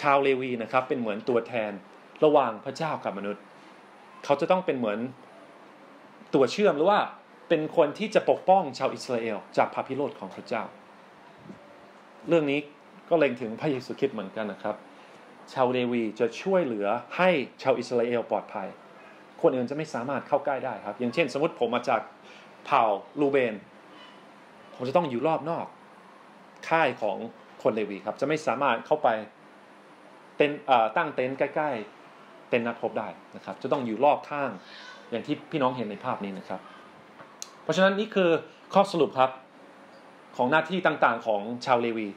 [0.00, 1.70] ชาวเลวีนะครับ เป็นเหมือนตัวแทน
[2.24, 3.42] ระหว่างพระเจ้ากับมนุษย์
[4.24, 4.98] เขาจะต้องเป็นเหมือน
[6.34, 7.00] ตัวเชื่อมหรือว่า
[7.48, 10.62] เป็นคนที่จะปกป้องชาวอิสราเอลจากพระพิโรธของพระเจ้า
[12.28, 12.60] เรื่องนี้
[13.10, 14.76] ก็เล็งถึงพระเยซูคริสต์เหมือนกันนะครับ
[15.52, 17.28] ชาวเลวีจะช่วยเหลือให้
[17.62, 18.68] ชาวอิสราเอลปลอดภัย
[19.42, 22.00] คนอื่นจะไม่สามารถเข้าใกล้ได้ครับ อย่างเช่น สมมติผมมาจาก
[22.66, 22.82] เผ่า
[23.20, 23.54] ลูเบน
[24.74, 25.66] ผมจะต้องอยู่รอบนอก
[26.68, 27.16] ค่ายของ
[27.62, 29.08] คนเลวีครับ จะไม่สามารถเข้าไป
[30.36, 30.50] เต็น
[30.96, 34.50] ตั้งเต็นท์ใกล้ๆเต็นท์นัดพบได้นะครับ จะต้องอยู่รอบข้าง
[35.10, 36.60] อย่างที่พี่น้องเห็นในภาพนี้นะครับ
[37.62, 38.30] เพราะฉะนั้นนี่คือ
[38.74, 39.30] ข้อสรุปครับ
[40.36, 42.08] ของหน้าที่ต่างๆของชาวเลวี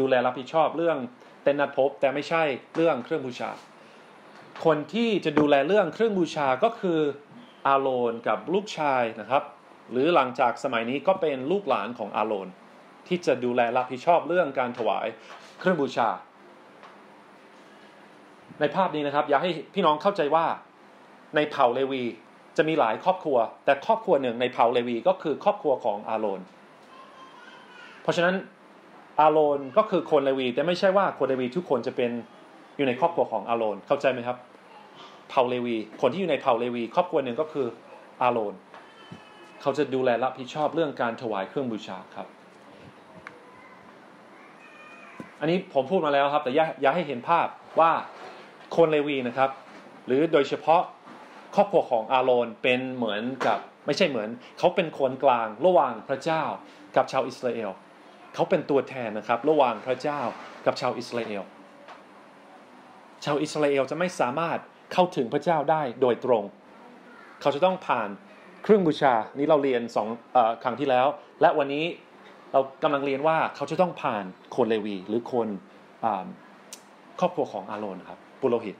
[0.00, 0.98] ดูแลรับผิดชอบเรื่อง
[1.42, 2.42] เต็นนัดพบ แต่ไม่ใช่
[2.74, 3.50] เรื่องเครื่องบูชา
[4.64, 7.00] คนที่จะดูแลเรื่องเครื่องบูชาก็คือ
[7.66, 9.42] อาโรนกับลูกชายนะครับ
[9.90, 12.48] หรือหลังจากสมัยนี้ก็เป็นลูกหลานของอาโรน
[13.08, 15.06] ที่จะดูแลรับผิดชอบเรื่องการถวาย
[15.58, 16.08] เครื่องบูชา
[18.60, 20.46] ในภาพนี้นะครับ อยากให้พี่น้องเข้าใจว่า
[21.36, 22.04] ในเผ่าเลวี
[22.56, 26.40] จะมีหลายครอบครัว แต่ครอบครัวหนึ่งในเผ่าเลวีก็คือครอบครัวของอาโรน
[28.02, 28.34] เพราะฉะนั้น
[29.20, 32.10] อาโรนก็คือคนเลวี แต่ไม่ใช่ว่าคนเลวีทุกคนจะเป็น
[32.76, 34.36] อยู่ในครอบครัวของอาโรนเข้าใจไหมครับ
[35.30, 37.66] เผ่าเลวี คนที่อยู่ในเผ่าเลวี ครอบครัวหนึ่งก็คือ
[38.22, 38.54] อาโรน
[39.60, 42.26] เขาจะดูแลรับผิดชอบเรื่องการถวายเครื่องบูชาครับ
[45.40, 46.52] อันนี้ผมพูดมาแล้วครับ แต่
[46.82, 47.46] อย่าให้เห็นภาพ
[47.80, 47.92] ว่า
[48.76, 49.50] คนเลวีนะครับ
[50.06, 50.82] หรือโดยเฉพาะ
[51.54, 54.28] ครอบครัวของอาโรนเป็นเหมือนกับไม่ใช่เหมือน
[54.58, 56.42] เขาเป็นคนกลางระหว่างพระเจ้า
[56.96, 57.70] กับชาวอิสราเอล
[58.34, 60.20] เขาเป็นตัวแทนนะครับ ระหว่างพระเจ้า
[60.66, 61.42] กับชาวอิสราเอล
[63.24, 64.58] ชาวอิสราเอลจะไม่สามารถ
[64.92, 66.44] เข้าถึงพระเจ้าได้โดยตรง
[67.40, 68.08] เขาจะต้องผ่าน
[68.62, 70.08] เครื่องบูชา นี้เราเรียนสอง
[70.62, 71.06] ครั้งที่แล้ว
[71.40, 71.84] และวันนี้
[72.52, 74.24] เรากำลังเรียนว่าเขาจะต้องผ่าน
[74.56, 75.48] คนเลวี หรือคน
[77.20, 78.76] ครอบครัวของอาโรนครับปุโรหิต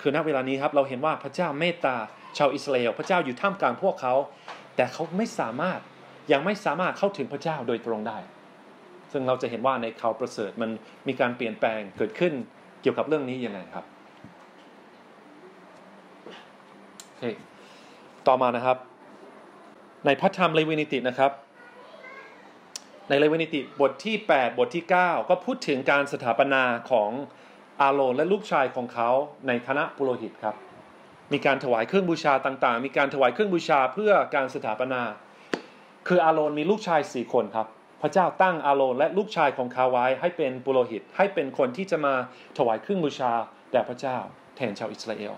[0.00, 1.96] คือณเวลานี้ครับเราเห็นว่าพระเจ้าเมตตา
[2.38, 4.14] ชาวอิสราเอลพระเจ้าอยู่ท่ามกลางพวกเขา
[4.76, 5.80] แต่เขาไม่สามารถ
[6.32, 8.18] ยังไม่สามารถเข้าถึงพระเจ้าโดยตรงได้
[9.12, 10.70] ซึ่งเราจะเห็นว่าในข่าวประเสริฐมัน
[11.08, 12.32] มีการเปลี่ยนแปลงเกิดขึ้น
[12.82, 13.84] เกี่ยวกับเรื่องนี้ยังไงครับ
[17.06, 17.22] โอเค
[18.26, 18.76] ต่อมานะครับ
[20.06, 21.32] ในพระธรรมเลวินิตินะครับ
[23.08, 27.10] ในเลวินิติบทที่ 8 บทที่ 9 ก็พูดถึงการสถาปนาของ
[27.80, 29.10] อาโรนและลูกชายของเขา
[29.46, 30.56] ในคณะปุโรหิตครับ
[31.32, 35.02] มีการถวายเครื่องบูชาต่างๆ มีการถวายเครื่องบูชาเพื่อการสถาปนา
[36.06, 37.66] คืออาโรนมีลูกชายสี่คนครับ
[38.02, 42.14] พระเจ้าตั้งอาโรนและลูกชายของเขาไว้ให้เป็นปุโรหิต ให้เป็นคนที่จะมา
[42.58, 43.32] ถวายเครื่องบูชา
[43.70, 44.16] แด่พระเจ้า
[44.56, 45.32] แทนชาวอิสราเอล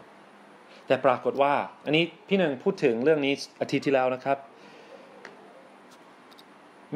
[0.86, 4.38] แต่ปรากฏว่า อันนี้พี่หนึ่งพูดถึงเรื่องนี้อาทิตย์ที่แล้วนะครับ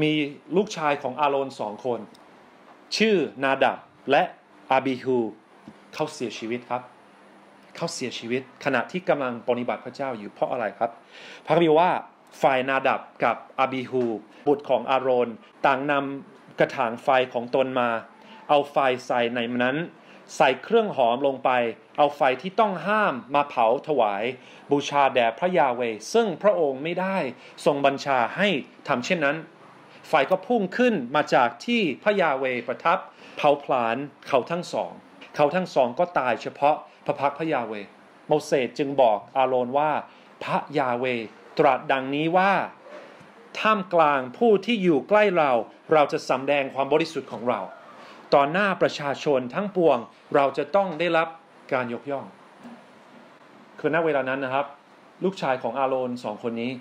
[0.02, 0.12] มี
[0.57, 2.00] ลูกชายของอาโรนสองคน
[2.96, 3.78] ชื่อนาดับ
[4.11, 4.22] และ
[4.70, 5.18] อาบิฮู
[5.94, 6.83] เขาเสียชีวิตครับ
[7.76, 10.90] เขาเสียชีวิตขณะที่กำลังปฏิบัติพระเจ้าอยู่เพราะอะไรครับ
[11.46, 11.90] พระคัมภีร์ว่า
[12.43, 14.05] ฝ่ายนาดับกับอาบิฮู
[14.47, 15.29] บุตรของอาโรน
[15.67, 17.91] ต่างนำกระถางไฟของตนมา
[18.49, 19.77] เอาไฟใส่ในนั้น
[20.37, 21.51] ใส่เครื่องหอมลงไป
[21.99, 24.25] เอาไฟที่ต้องห้ามมาเผาถวาย
[24.71, 27.17] บูชาแด่พระยาเว ซึ่งพระองค์ไม่ได้
[27.64, 28.49] ทรงบัญชาให้
[28.88, 29.37] ทำเช่นนั้น
[30.09, 32.99] ไฟก็พุ่งขึ้นมาจากที่พระยาเวประทับ
[33.37, 33.97] เผาผลาญ
[34.29, 34.93] เขาทั้งสอง
[35.37, 37.73] เขาทั้งสองก็ตายเฉพาะพระพักพระยาเว
[38.29, 39.91] โมเสสจึงบอกอาโรนว่า
[40.45, 41.05] พระยาเว
[41.59, 42.53] ตรัสดังนี้ว่า
[43.61, 45.51] ท่ามกลางผู้ที่อยู่ใกล้เรา
[45.92, 47.61] เราจะสำแดงความบริสุทธิ์ของเรา
[48.35, 49.99] ต่อหน้าประชาชนทั้งปวง
[50.35, 51.29] เราจะต้องได้รับ
[51.73, 52.27] การยกย่อง
[53.79, 54.66] คือณเวลานั้นนะครับ
[55.25, 56.73] ลูกชายของอาโรนสองคนนี้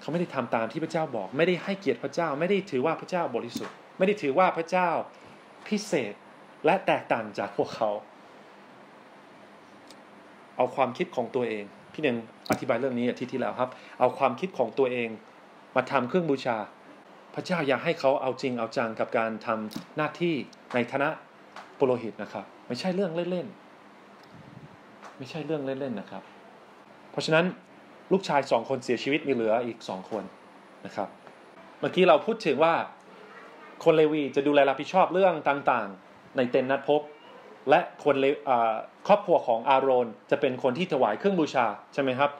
[0.00, 4.88] เขาไม่ได้ทำตามที่พระเจ้าบอก ไม่ได้ให้เกียรติพระเจ้า ไม่ได้ถือว่าพระเจ้าบริสุทธิ์ ไม่ได้ถือว่าพระเจ้า
[5.68, 6.14] พิเศษ
[6.64, 7.90] และแตกต่างจากพวกเขา
[10.56, 12.16] เอาความคิดของตัวเอง พี่หนึ่ง
[12.50, 15.08] อธิบายเรื่องนี้อาทิตย์ที่แล้วครับ เอาความคิดของตัวเอง
[15.76, 16.56] มาทำเครื่องบูชา
[17.34, 20.34] พระเจ้าอยากให้เขาเอาจริงเอาจังกับการทำหน้าที่
[20.74, 21.08] ในฐานะ
[21.78, 26.22] ปุโรหิตนะครับ ไม่ใช่เรื่องเล่นๆไม่ใช่เรื่องเล่นๆนะครับ
[27.10, 27.44] เพราะฉะนั้น
[28.12, 30.24] ลูกชายสองคนเสียชีวิตมีเหลืออีกสองคน
[30.86, 31.08] นะครับ
[31.80, 32.74] เมื่อกี้เราพูดถึงว่า
[33.84, 37.00] คนเลวีจะดูแลรับผิดชอบเรื่องต่างๆ ในเต็นท์นัดพบ
[37.70, 38.16] และคน
[39.06, 42.30] ครอบครัวของอาโรนจะเป็นคนที่ถวายเครื่องบูชาใช่ไหมครับ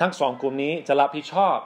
[0.00, 1.56] ทั้งสองกลุ่มนี้จะรับผิดชอบ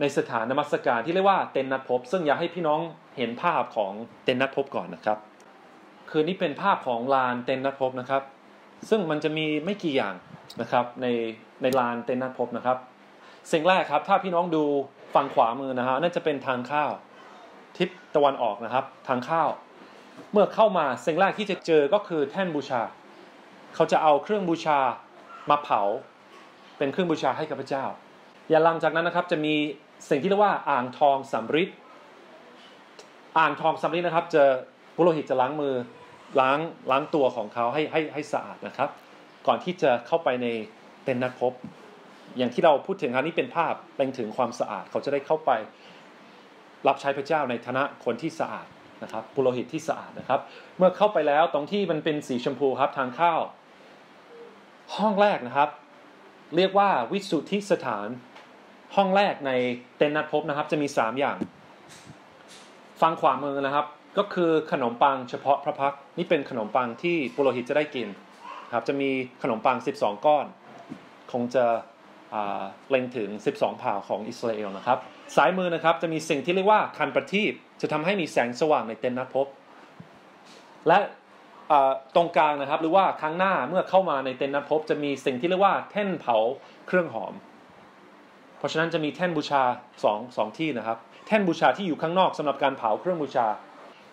[0.00, 2.80] ในสถานนมัสการที่เรียกว่าเต็นนัดพบ ซึ่งอยากให้พี่น้อง
[3.16, 3.92] เห็นภาพของ
[4.24, 5.18] เต็นนัดพบก่อนนะครับ
[6.10, 8.22] คือนี่เป็นภาพของลานเต็นนัดพบนะครับ
[8.88, 10.14] ซึ่งมันจะมีไม่กี่อย่าง
[10.60, 11.06] นะครับใน
[11.62, 12.78] ในลานเต็นนัดพบนะครับ
[13.52, 14.64] สิ่งแรกครับถ้าพี่น้องดู
[15.14, 16.90] ฝั่งขวามือนะฮะนั่นจะเป็นทางข้าว
[17.78, 19.48] ทิศตะวันออกนะครับ ทางข้าว
[20.32, 22.82] เมื่อเข้ามาสิ่งแรกที่จะเจอก็คือแท่นบูชา
[23.74, 24.78] เขาจะเอาเครื่องบูชา
[25.50, 25.80] มาเผา
[26.78, 27.84] เป็นเครื่องบูชาให้กับพระเจ้า
[28.50, 29.54] อย่าลังจากนั้นนะครับจะมี
[30.10, 31.70] สิ่งที่เรียกว่าอ่างทองสำริด
[33.38, 34.42] อ่างทองสำริดนะครับ จะ
[34.94, 35.74] ผู้โลหิตจะล้างมือ
[36.40, 36.58] ล้าง
[36.90, 38.90] ล้างตัวของเขาให้ให้ให้สะอาดนะครับ
[39.46, 40.46] ก่อนที่จะเข้าไปใน
[41.04, 41.52] เต็นท์นัดพบ
[42.36, 45.50] อย่างที่เราพูดถึงครั้นี้เป็นภาพเป็นถึงความสะอาดเขาจะได้เข้าไป
[46.88, 48.66] รับใช้พระเจ้าในฐานะคนที่สะอาด
[49.02, 50.40] นะครับปุโรหิตที่สะอาดนะครับ
[50.78, 53.34] เมื่อเข้าไปแล้วตรงที่มันเป็นสีชมพูครับทางเข้า
[54.96, 55.68] ห้องแรกนะครับ
[56.56, 58.08] เรียกว่าวิสุทธิสถาน
[58.96, 59.52] ห้องแรกใน
[59.96, 61.36] เต็นท์นัดพบนะครับ จะมี 3 อย่าง
[63.02, 63.86] ฟังขวามือนะครับ
[64.18, 68.08] ก็คือขนมปังเฉพาะพระพักนี่เป็นขนมปังที่ปุโรหิตจะได้กิน
[68.74, 69.10] ครับจะมี
[69.42, 70.46] ขนมปัง 12 ก้อน
[71.32, 71.64] คงจะ
[72.90, 74.98] เล็งถึง 12ผ่าของอิสราเอลนะครับ
[75.36, 79.46] สายมือนะครับจะมีสิ่งที่เรียกว่าคันประทีปจะทำให้มีแสงสว่างในเต็นท์นัดพบ
[80.88, 80.98] และ
[82.14, 86.36] ตรงกลางนะครับ หรือว่าข้างหน้าเมื่อเข้ามาในเต็นท์นัดพบ จะมีสิ่งที่เรียกว่าแท่นเผา
[86.86, 87.34] เครื่องหอม
[88.58, 89.62] เพราะฉะนั้นจะมีแท่นบูชา
[90.04, 93.46] สองสองที่นะครับ แท่นบูชาที่อยู่ข้างนอกสำหรับการเผาเครื่องบูชา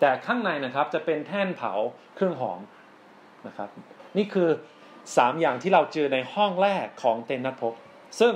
[0.00, 1.72] แต่ข้างในนะครับจะเป็นแท่นเผา
[2.14, 2.60] เครื่องหอม
[3.46, 3.68] นะครับ
[4.16, 4.48] นี่คือ
[5.16, 7.74] สามอย่างที่เราเจอในห้องแรกของเต็นท์นัดพบ
[8.20, 8.34] ซึ่ง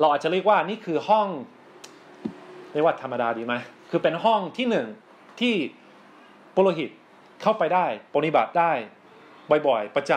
[0.00, 1.28] เราอาจจะเรียกว่านี่คือห้อง
[2.72, 3.54] เรียกว่าธรรมดาดีไหม
[3.90, 4.86] คือเป็นห้องที่หนึ่ง
[5.40, 5.54] ที่
[6.54, 6.90] ปุโรหิต
[7.42, 8.72] เข้าไปได้ปฏิบัติได้
[9.66, 10.12] บ่อยๆ ประจ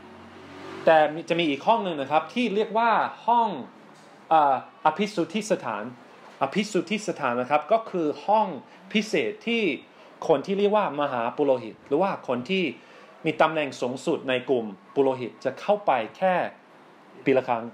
[0.00, 0.96] ำแต่
[1.28, 2.90] จะมีอีกห้องหนึ่งนะครับที่เรียกว่า
[3.26, 3.48] ห้อง
[4.84, 5.84] อภิสุทธิสถาน
[6.42, 8.46] อภิสุทธิสถานนะครับก็คือห้อง
[8.92, 9.62] พิเศษที่
[10.28, 12.64] คนที่เรียกว่ามหาปุโรหิต หรือว่าคนที่
[13.26, 16.34] มีตำแหน่งสูงสุดในกลุ่มปุโรหิตจะเข้าไปแค่
[17.24, 17.64] ปีละครั้ง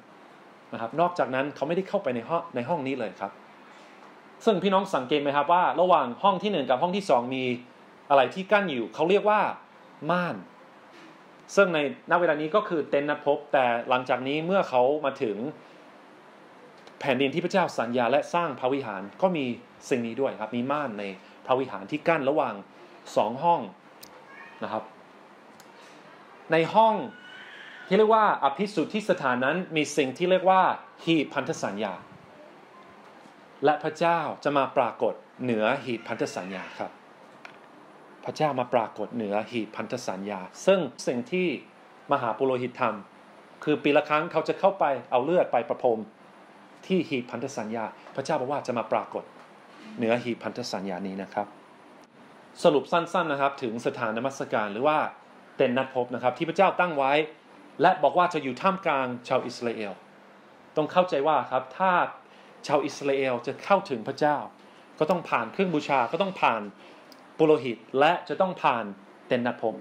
[0.72, 3.32] นะครับ นอกจากนั้นเขาไม่ได้เข้าไปในห้องในห้องนี้เลยครับ
[4.44, 7.44] ซึ่งพี่น้องสังเกตไหมครับว่า ระหว่างห้องที่หนึ่งกับห้องที่สองมี
[8.10, 9.40] อะไรที่กั้นอยู่ เขาเรียกว่า
[10.10, 10.36] ม่าน
[11.56, 11.78] ซึ่งใน
[12.10, 15.36] ณเวลานี้ก็คือเต็นท์นัดพบ แต่หลังจากนี้เมื่อเขามาถึง
[17.00, 19.44] แผ่นดินที่พระเจ้าสัญญาและสร้างพระวิหารก็มี
[19.88, 21.04] สิ่งนี้ด้วยครับ มีม่านใน
[21.46, 22.54] พระวิหารที่กั้นระหว่าง
[23.16, 23.60] สองห้อง
[24.62, 24.84] นะครับ
[26.52, 26.94] ในห้อง
[27.86, 30.62] ที่เรียกว่าอภิสุทธิสถานนั้นมีสิ่งที่เรียกว่า
[31.04, 31.94] หีพันธสัญญา
[33.64, 36.90] และพระเจ้าจะมาปรากฏเหนือหีบพันธสัญญาครับ
[38.24, 41.48] พระเจ้ามาปรากฏเหนือหีบพันธสัญญา ซึ่งสิ่งที่
[42.12, 46.00] มหาปุโรหิตทำคือปีละครั้งเขาจะเข้าไปเอาเลือดไปประพรม
[46.86, 47.84] ที่หีบพันธสัญญา
[48.16, 49.24] พระเจ้าบอกว่าจะมาปรากฏ
[49.96, 51.46] เหนือหีบพันธสัญญานี้นะครับ
[52.62, 54.98] สรุปสั้นๆนะครับ ถึงสถานนมัสการหรือว่า
[55.56, 57.12] เต็นนัดพบนะครับ ที่พระเจ้าตั้งไว้
[57.82, 59.92] และบอกว่าจะอยู่ท่ามกลางชาวอิสราเอล
[60.76, 61.92] ต้องเข้าใจว่าครับถ้า
[62.66, 64.36] ชาวอิสราเอลจะเข้าถึงพระเจ้า
[64.98, 66.62] ก็ต้องผ่านเครื่องบูชาก็ต้องผ่าน
[67.38, 68.84] ปุโรหิตและจะต้องผ่าน
[69.28, 69.74] เต็นนัดพบ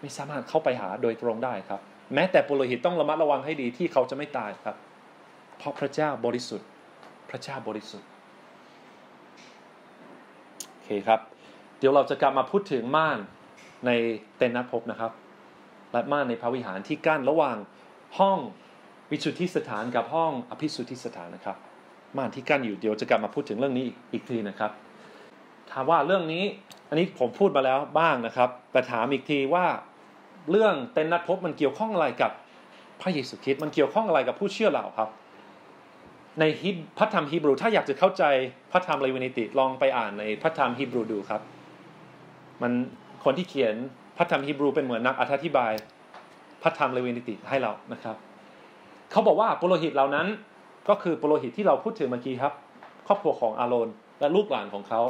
[0.00, 1.80] ไม่สามารถเข้าไปหาโดยตรงได้ครับ
[2.14, 4.76] แม้แต่ปุโรหิตต้องระมัดระวังให้ดีที่เขาจะไม่ตายครับ
[5.58, 6.68] เพราะพระเจ้าบริสุทธิ์
[7.30, 8.08] พระเจ้าบริสุทธิ์
[10.68, 11.20] โอเคครับ
[11.78, 13.18] เดี๋ยวเราจะกลับมาพูดถึงม่าน
[13.86, 13.90] ใน
[14.36, 15.12] เต็นนัดพบนะครับ
[15.92, 17.56] และม่านในพระวิหารที่กั้นระหว่าง
[18.18, 18.38] ห้อง
[19.10, 21.56] วิสุทธิสถานกับห้องอภิสุทธิสถานนะครับ
[22.16, 24.70] ม่านที่กั้นอยู่เดี๋ยวจะกลับมาพูดถึงเรื่องนี้อีกทีนะครับ
[25.70, 26.44] ถามว่าเรื่องนี้
[26.88, 29.66] อันนี้ผมพูดมาแล้วบ้างนะครับ แต่ถามอีกทีว่า
[30.50, 32.32] เรื่องเต็นนัดพบมันเกี่ยวข้องอะไรกับ
[33.00, 35.08] พระเยซูคริสต์มันเกี่ยวข้องอะไรกับผู้เชื่อเราครับ
[36.40, 38.24] ในฮิบพระธรรมฮีบรู ถ้าอยากจะเข้าใจ
[38.72, 41.40] พระธรรมเลวินิติลองไปอ่านในพระธรรมฮีบรูดูครับ
[42.62, 42.72] มัน
[43.24, 43.74] คนที่เขียน
[44.16, 45.72] พระธรรมฮีบรูเป็นเหมือนนักอธิบาย
[46.62, 48.16] พระธรรมเลวินิติให้เรานะครับ
[49.10, 50.26] เขาบอกว่าปุโรหิตเหล่านั้น
[50.88, 52.54] ก็คือปุโรหิตที่เราพูดถึงเมื่อกี้ครับ
[53.06, 53.88] ครอบครัวของอาโรน
[54.20, 55.00] และลูกหลานของเขา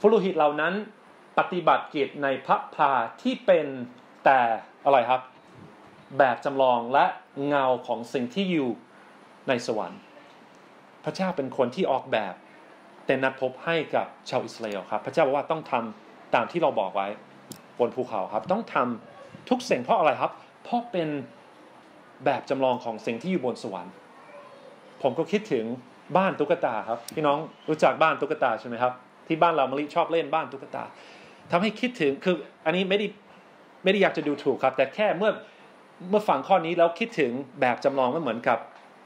[0.00, 0.74] ปุโรหิตเหล่านั้น
[1.38, 2.90] ปฏิบัติกิจในพระพา
[3.22, 3.66] ที่เป็น
[4.24, 4.40] แต่
[4.84, 5.20] อะไรครับ
[6.18, 7.04] แบบจำลองและ
[7.48, 8.70] เงาของสิ่งที่อยู่
[9.48, 10.00] ในสวรรค์
[11.04, 12.34] พระเจ้าเป็นคนที่ออกแบบ
[13.06, 17.08] เต็นนัดพบให้กับชาวอิสราเอลครับ พระเจ้าบอกว่าต้องทำตามที่เราบอกไว้
[17.78, 20.32] บนภูเขาครับ ต้องทำทุกสิ่งเพราะอะไรครับ
[20.64, 21.08] เพราะเป็น
[22.24, 23.92] แบบจำลองของสิ่งที่อยู่บนสวรรค์
[25.02, 25.64] ผมก็คิดถึง
[26.16, 27.38] บ้านตุ๊กตาครับพี่น้อง
[27.68, 28.92] รู้จักบ้านตุ๊กตาใช่ไหมครับ
[29.26, 30.84] ที่บ้านเรามะลิชอบเล่นบ้านตุ๊กตา
[31.50, 33.06] ทำให้คิดถึงคืออันนี้ไม่ได้
[33.82, 35.30] ไม่ได้อยากจะดูถูกครับ แต่แค่เมื่อ
[36.10, 38.58] เมื่อฟังข้อนี้แล้วคิดถึงแบบจำลองมันเหมือนกับ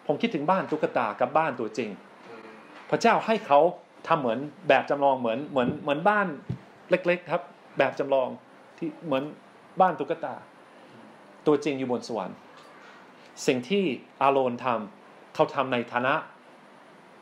[0.06, 1.90] ผมคิดถึงบ้านตุ๊กตากับบ้านตัวจริง
[2.90, 3.60] พระเจ้าให้เขา
[4.08, 6.26] ทำเหมือนแบบจำลองเหมือนเหมือนเหมือนบ้าน
[6.90, 7.42] เล็ก ๆ ครับ
[7.78, 8.28] แบบจำลอง
[8.78, 9.24] ที่เหมือน
[9.80, 10.34] บ้านตุ๊กตา
[11.46, 12.36] ตัวจริงอยู่บนสวรรค์
[13.46, 13.84] สิ่งที่
[14.22, 15.05] อาโรนทำ
[15.36, 16.14] เขาทำในฐานะ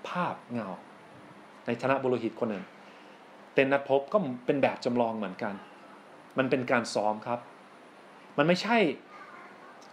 [0.09, 0.68] ภาพเงา
[1.66, 2.64] ในฐานะบุรุษคนหนึ่ง
[3.55, 5.55] เต็นนัดพบก็เป็นแบบจำลองเหมือนกัน
[6.38, 7.38] มันเป็นการซ้อมครับ
[8.38, 8.79] มันไม่ใช่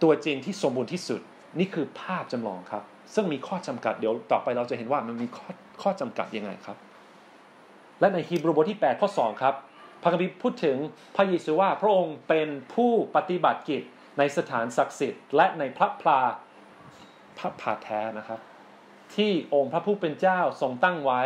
[0.03, 1.21] ตัวจริงที่สมบูรณ์ที่สุด
[1.59, 5.47] นี่คือภาพจำลองครับ ซึ่งมีข้อจำกัดเดี๋ยวต่อไปเราจะเห็นว่ามันมีข้อ
[5.81, 6.77] ข้อจำกัดยังไงครับ
[7.99, 9.55] และในฮีบรูบทที่ 8 ข้อ 2 ครับ
[10.01, 10.77] พระคัมภีร์พูดถึง
[11.15, 13.81] พระเยซูว่าพระองค์เป็นผู้ปฏิบัติกิจ
[14.17, 16.19] ในสถานศักดิ์สิทธิ์และในพระพลา
[17.41, 18.39] พระผาแท้นะครับ
[19.15, 21.21] ที่องค์พระผู้เป็นเจ้าทรงตั้งไว้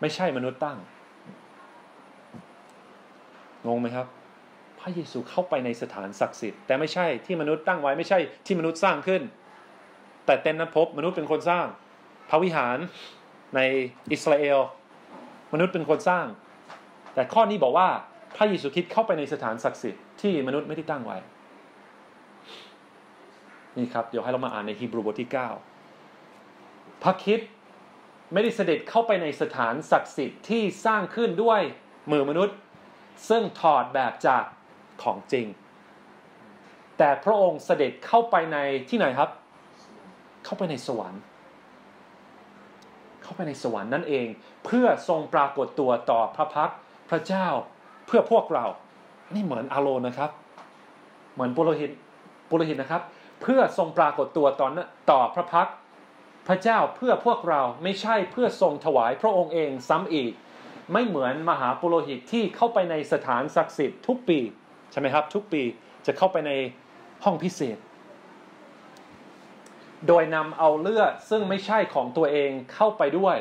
[0.00, 0.78] ไม่ใช่มนุษย์ตั้ง
[3.66, 4.06] งงไหมครับ
[4.78, 9.22] พระเยซูเข้าไปในสถานศักดิ์สิทธิ์แต่ไม่ใช่ที่มนุษย์ตั้งไว้ไม่ใช่ที่มนุษย์สร้างขึ้น
[10.26, 11.66] แต่เต็นนั้นพบมนุษย์เป็นคนสร้าง
[12.30, 12.78] พระวิหาร
[13.56, 13.60] ใน
[14.12, 14.58] อิสราเอล
[15.52, 16.26] มนุษย์เป็นคนสร้าง
[17.14, 17.88] แต่ข้อนี้บอกว่า
[18.36, 21.18] พระเยซูคริสต์เข้าไปในสถานศักดิ์สิทธิ์ที่มนุษย์ไม่ได้ตั้งไว้
[23.80, 25.30] นี่ครับ เดี๋ยวให้เรามาอ่านในฮีบรูบทที่
[26.14, 27.40] 9 พระคิด
[28.32, 31.60] ไม่ได้เสด็จเข้าไปในสถานศักดิ์สิทธิ์ที่สร้างขึ้นด้วย
[32.10, 32.56] มือมนุษย์
[33.28, 34.44] ซึ่งถอดแบบจาก
[35.02, 35.46] ของจริง
[36.98, 39.30] แต่พระองค์เสด็จเข้าไปในที่ไหนครับ
[40.44, 41.22] เข้าไปในสวรรค์
[43.22, 44.26] เข้าไปในสวรรค์นั่นเอง
[44.64, 46.70] เพื่อทรงปรากฏตัวต่อพระพัก
[47.10, 47.46] พระเจ้า
[48.06, 48.66] เพื่อพวกเรา
[49.34, 50.30] นี่เหมือนอาโลนะครับ
[51.34, 51.90] เหมือนปุโรหิต
[52.48, 53.02] ปุโรหิตนะครับ
[53.42, 54.68] เพื่อทรงปรากฏตัวต่อ
[55.10, 55.68] ต่อพระพัก
[56.48, 60.32] พระเจ้าเพื่อพวกเราไม่ใช่เพื่อทรงถวายพระองค์เองซ้ำอีก
[60.92, 64.38] ไม่เหมือนมหาปุโรหิตที่เข้าไปในสถานศักดิ์สิทธิ์ทุกปี
[64.90, 65.62] ใช่ไหมครับ ทุกปี
[66.06, 66.52] จะเข้าไปใน
[67.24, 67.78] ห้องพิเศษ
[70.06, 73.36] โดยนำเอาเลือดซึ่งไม่ใช่ของตัวเองเข้าไปด้วย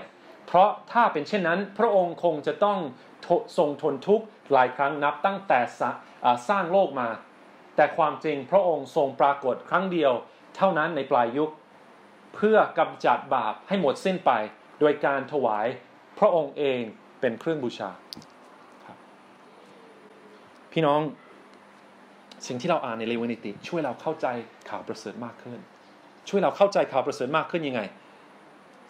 [0.47, 2.79] เพราะถ้าเป็นเช่นนั้น พระองค์คงจะต้อง
[3.57, 5.59] ทรงทนทุกข์หลายครั้งนับตั้งแต่
[6.49, 7.07] สร้างโลกมา
[7.79, 10.13] แต่ความจริงพระองค์ทรงปรากฏครั้งเดียว
[10.55, 11.49] เท่านั้นในปลายยุค
[12.35, 14.31] เพื่อกำจัดบาปให้หมดสิ้นไป
[14.79, 15.67] โดยการถวาย
[16.19, 16.79] พระองค์เอง
[17.19, 17.89] เป็นเครื่องบูชา
[20.71, 21.01] พี่น้อง
[22.47, 24.27] สิ่งที่เราอ่านในเลวินิติ ช่วยเราเข้าใจ
[24.69, 25.59] ข่าวประเสริฐมากขึ้น
[26.29, 27.81] ช่วยเราเข้าใจข่าวประเสริฐมากขึ้นยังไง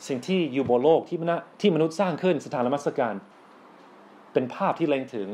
[0.08, 3.15] สิ่งที่อยู่บนโลกที่มนุษย์ที่มนุษย์สร้างขึ้นสถานมัสการ
[4.34, 5.28] เป็นภาพที่เล็งถึง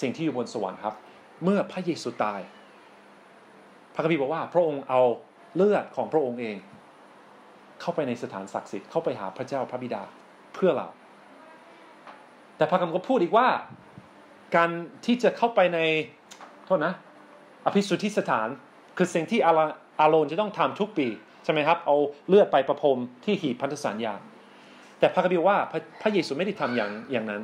[0.00, 0.94] สิ่งที่อยู่บนสวรรค์ครับ
[1.42, 2.40] เมื่อพระเยซูตาย
[3.94, 5.00] พระคัมภีร์บอกว่าพระองค์เอา
[5.56, 6.56] เลือดของพระองค์เอง
[7.80, 10.02] เข้าไปในสถานศักดิ์สิทธิ์เข้าไปหาพระเจ้าพระบิดา
[10.54, 10.88] เพื่อเรา
[12.56, 13.48] แต่พระคัมภีร์ก็พูดอีกว่า
[14.56, 14.70] การ
[15.04, 15.78] ที่จะเข้าไปใน
[16.66, 16.92] โทษนะ
[17.66, 18.48] อภิสุทธิสถาน
[18.96, 21.06] คือสิ่งที่อาโลนจะต้องทำทุกปี
[21.44, 21.96] ใช่ไหมครับ เอา
[22.28, 24.14] เลือดไปประพรมที่หีบพันธสัญญา
[24.98, 27.42] แต่พระคัมภีร์ว่าพระพระเยซูไม่ได้ทำอย่างอย่างนั้น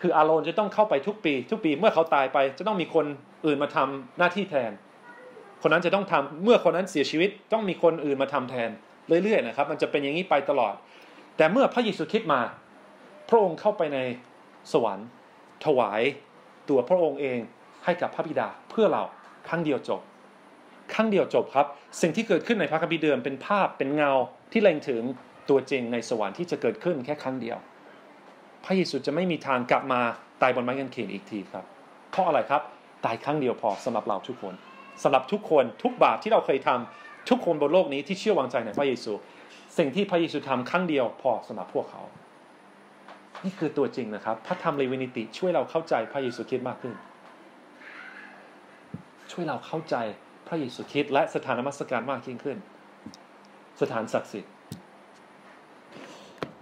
[0.00, 3.06] คืออาโลนจะต้องเข้าไปทุกปี ทุกปีเมื่อเขาตายไป จะต้องมีคน
[3.46, 4.72] อื่นมาทำหน้าที่แทน
[5.62, 8.70] คนนั้นจะต้องทำเมื่อคนนั้นเสียชีวิตต้องมีคนอื่นมาทำแทน
[9.24, 10.74] เรื่อยๆนะครับ มันจะเป็นอย่างนี้ไปตลอด
[11.36, 12.40] แต่เมื่อพระเยซูคริสต์มา
[13.28, 13.98] พระองค์เข้าไปใน
[14.72, 15.08] สวรรค์
[15.64, 16.02] ถวาย
[16.68, 17.38] ตัวพระองค์เอง
[17.84, 19.02] ให้กับพระบิดาเพื่อเรา
[19.48, 20.00] ครั้งเดียวจบ
[20.94, 21.66] ครั้งเดียวจบครับ
[22.00, 24.12] สิ่งที่เกิดขึ้นในพระคัมภีร์เดิมเป็นภาพเป็นเงา
[24.52, 25.02] ที่เล็งถึง
[25.48, 27.56] ตัวจริงในสวรรค์ที่จะเกิดขึ้นแค่ครั้งเดียว
[28.64, 30.00] พระเยซูจะไม่มีทางกลับมา
[30.42, 31.64] ตายบนไม้กางเขนอีกทีครับ
[32.10, 32.62] เพราะอะไรครับ
[33.04, 34.54] ตายครั้งเดียวพอสำหรับเราทุกคน
[35.02, 39.12] สำหรับทุกคนทุกบาปที่เราเคยทำทุกคนบนโลกนี้ที่เชื่อวางใจในพระเยซู
[39.78, 42.02] สิ่งที่พระเยซูทำครั้งเดียวพอสำหรับพวกเขา
[43.44, 46.94] นี่คือตัวจริงนะครับ พระธรรมเลวินิติช่วยเราเข้าใจพระเยซูคริสต์มากขึ้น
[49.32, 49.96] ช่วยเราเข้าใจ
[50.48, 52.58] พระเยซูคริสต์และสถานมัสการมากยิ่งขึ้น
[53.80, 54.52] สถานศักดิ์สิทธิ์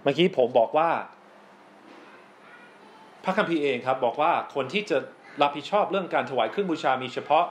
[0.03, 0.89] เมื่อกี้ผมบอกว่า
[3.23, 4.97] พระคัมภีร์เองครับ บอกว่าคนที่จะ
[5.41, 7.45] รับผิดชอบเรื่องการถวายเครื่องบูชามีเฉพาะ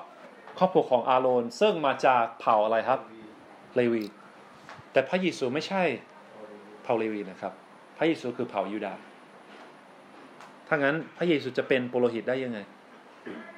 [0.62, 3.00] รอบครัวของอาโรนซึ่งมาจากเผ่าอะไรครับ
[3.76, 4.04] เลวี
[4.92, 5.82] แต่พระเยซูไม่ใช่
[6.82, 7.52] เผ่าเลวีนะครับ
[7.98, 9.00] พระเยซูคือเผ่ายูดาห์
[10.68, 12.58] ถ้างั้นพระเยซูจะเป็นปุโรหิตได้ยังไง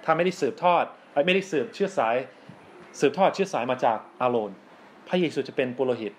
[0.05, 0.85] ถ้าไม่ได้สืบทอด
[1.27, 2.17] ไม่ได้สืบเชื้อสาย
[3.01, 4.51] สืบทอดเชื้อสายมาจากอาโรน
[5.09, 6.13] พระเยซูจะเป็นปุโรหิต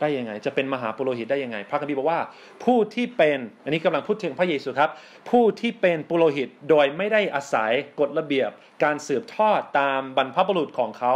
[0.00, 2.20] ได้ยังไง จะเป็นมหาปุโรหิตได้ยังไง พระคัมภีร์บอกว่า
[2.64, 4.90] ผู้ที่เป็นอันนี้กำลังพูดถึงพระเยซูครับ
[5.30, 8.50] ผู้ที่เป็นปุโรหิตโดยไม่ได้อาศัยกฎระเบียบ
[8.84, 11.14] การสืบทอดตามบรรพบุรุษของเขา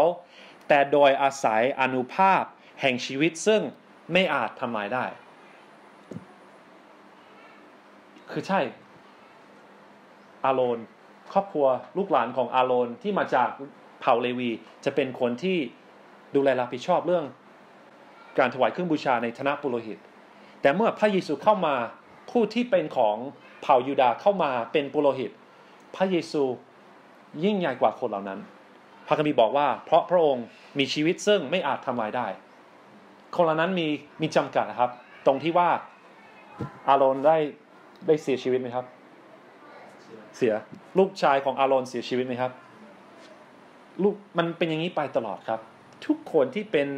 [0.69, 2.43] แต่โดยอาศัยอนุภาพ
[2.81, 3.63] แห่งชีวิตซึ่ง
[4.13, 5.05] ไม่อาจทำลายได้
[8.31, 8.61] คือใช่
[10.45, 10.79] อาโรน
[11.33, 11.67] ครอบครัว
[11.99, 13.49] ลูกหลานของอาโรนที่มาจาก
[14.01, 14.51] เผ่าเลวี
[14.85, 15.59] จะเป็นคนที่
[16.35, 17.25] ดูแลรับผิดชอบเรื่อง
[18.39, 19.99] การถวายเครื่องบูชาในฐานะปุโรหิต
[20.61, 21.75] แต่เมื่อพระเยซูเข้ามา
[22.31, 23.17] ผู้ที่เป็นของ
[23.63, 25.31] เผ่ายูดาเข้ามาเป็นปุโรหิต
[25.97, 26.43] พระเยซู
[27.45, 28.41] ยิ่งใหญ่กว่าคนเหล่านั้น
[29.07, 30.45] พระคัมภีร์บอกว่า เพราะพระองค์
[30.79, 32.27] มีชีวิตซึ่งไม่อาจทำลายได้
[33.37, 33.87] คนเหล่านั้นมี
[34.23, 34.91] มีจำกัดนะครับ
[35.27, 35.69] ตรงที่ว่า
[36.89, 37.37] อาโรนได้
[38.07, 38.85] ได้เสียชีวิตไหมครับ
[40.37, 40.55] เสีย
[40.99, 42.53] ลูกชายของอาโรนเสียชีวิตไหมครับ
[44.03, 45.61] ลูกมันเป็นอย่างนี้ไปตลอดครับ
[46.07, 46.89] ทุกคนที่เป็น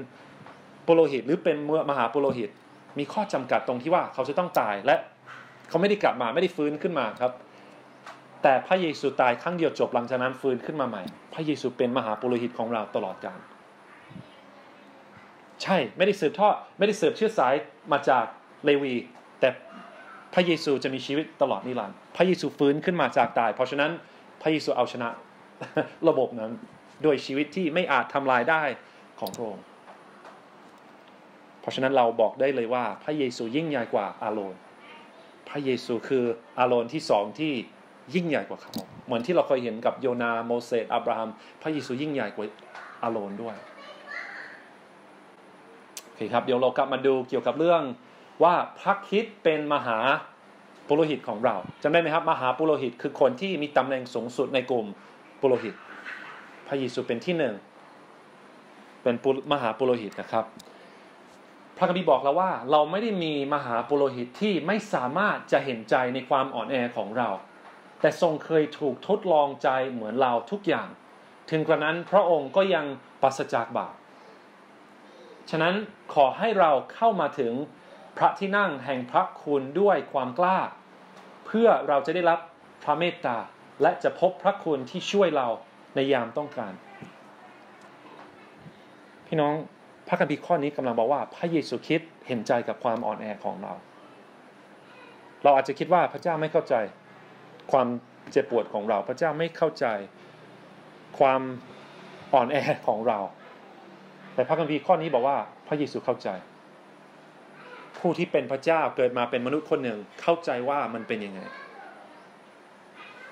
[0.87, 1.57] ปุโรหิตหรือเป็น
[1.90, 2.51] มหาปุโรหิต
[2.99, 4.96] มีข้อจำกัดตรงที่ว่าเขาจะต้องตายและ
[5.68, 7.33] เขาไม่ได้กลับมาไม่ได้ฟื้นขึ้นมาครับ
[8.42, 11.03] แต่พระเยซูตายครั้งเดียวจบหลังจากนั้นฟื้นขึ้นมาใหม่
[11.35, 13.38] พระเยซูเป็นมหาปุโรหิตของเราตลอดกาล
[15.62, 17.55] ใช่ไม่ได้สืบทอดไม่ได้สืบเชื้อสาย
[17.93, 18.24] มาจาก
[18.64, 18.95] เลวี
[19.41, 19.49] แต่
[20.34, 23.91] พระเยซูจะมีชีวิตตลอดนิรันดร์พระเยซูฟื้นขึ้นมาจากตาย เพราะฉะนั้น
[24.43, 25.09] พระเยซูเอาชนะ
[26.09, 26.53] ระบบนั้น
[27.03, 28.62] โดยชีวิตที่ไม่อาจทำลายได้
[29.20, 29.64] ของพระองค์
[31.67, 34.55] ราะฉะนั้นเราบอกได้เลยว่าพระเยซูยิ่งใหญ่กว่าอาโรน
[35.49, 36.25] พระเยซูคือ
[36.59, 37.53] อาโรนที่สองที่
[38.14, 38.73] ยิ่งใหญ่กว่าเขา
[39.07, 41.31] เหมือนที่เราเคยเห็นกับโยนาโมเสสอับราฮัม
[41.62, 42.47] พระเยซูยิ่งใหญ่กว่า
[43.03, 43.57] อาโรนด้วย
[46.03, 47.83] โอเคครับเดี๋ยวเรากลับมาดูเกี่ยวกับเรื่อง
[48.43, 49.99] ว่าพระคิดเป็นมหา
[50.89, 54.87] ปุโรหิตของเราจำได้ไหมครับ มหาปุโรหิตคือคนที่มีตำแหน่งสูงสุดในกลุ่ม
[55.41, 55.75] ปุโรหิต
[56.69, 57.55] พระเยซูเป็นที่หนึ่ง
[59.03, 59.14] เป็น
[59.53, 60.45] มหาปุโรหิตนะครับ
[61.77, 67.29] พระคัมภีร์บอกเราว่าเราไม่ได้มีมหาปุโรหิตที่ไม่สามารถจะเห็นใจในความอ่อนแอของเรา
[68.01, 70.89] แต่ทรงเคยถูกทดลองใจเหมือนเราทุกอย่าง
[71.51, 72.87] ถึงกระนั้นพระองค์ก็ยัง
[73.22, 73.95] ปราศจากบาป
[75.51, 75.74] ฉะนั้น
[76.14, 77.53] ขอให้เราเข้ามาถึง
[78.16, 80.59] พระที่นั่งแห่งพระคุณด้วยความกล้า
[81.47, 82.41] เพื่อเราจะได้รับ
[82.85, 83.37] พระเมตตา
[83.83, 85.49] และจะพบพระคุณที่ช่วยเรา
[85.95, 86.72] ในยามต้องการ
[89.27, 89.55] พี่น้อง
[90.09, 93.72] พระคัมภีร์ข้อนี้กำลังบอกว่าพระเยซูคริสต์เห็นใจกับความอ่อนแอของเรา
[95.42, 96.74] เราอาจจะคิดว่าพระเจ้าไม่เข้าใจ
[97.72, 97.86] ความ
[98.32, 99.86] เจ็บปวดของเรา พระเจ้าไม่เข้าใจ
[101.18, 101.40] ความ
[102.34, 103.18] อ่อนแอของเรา
[104.34, 105.36] แต่พระคัมภีร์ข้อนี้บอกว่า
[105.68, 106.28] พระเยซูเข้าใจ
[107.98, 111.40] ผู้ที่เป็นพระเจ้าเกิดมาเป็นมนุษย์คนหนึ่งเข้าใจว่ามันเป็นยังไง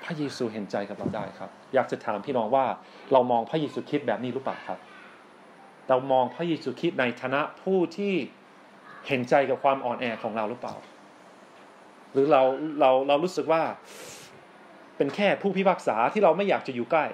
[0.05, 2.67] พระเยซูเห็นใจกับเราได้ครับ อยากจะถามพี่น้องว่า
[3.13, 4.79] เรามองพระเยซูคริสต์แบบนี้หรือเปล่าครับ
[5.89, 8.15] เรามองพระเยซูคริสต์ในฐานะผู้ที่
[9.07, 10.75] เห็นใจกับความอ่อนแอของเราหรือเปล่า
[12.13, 12.43] หรือเรา
[12.81, 13.63] เราเรารู้สึกว่า
[14.97, 17.05] เป็นแค่ผู้พิพากษาที่เราไม่อยากจะอยู่ใกล้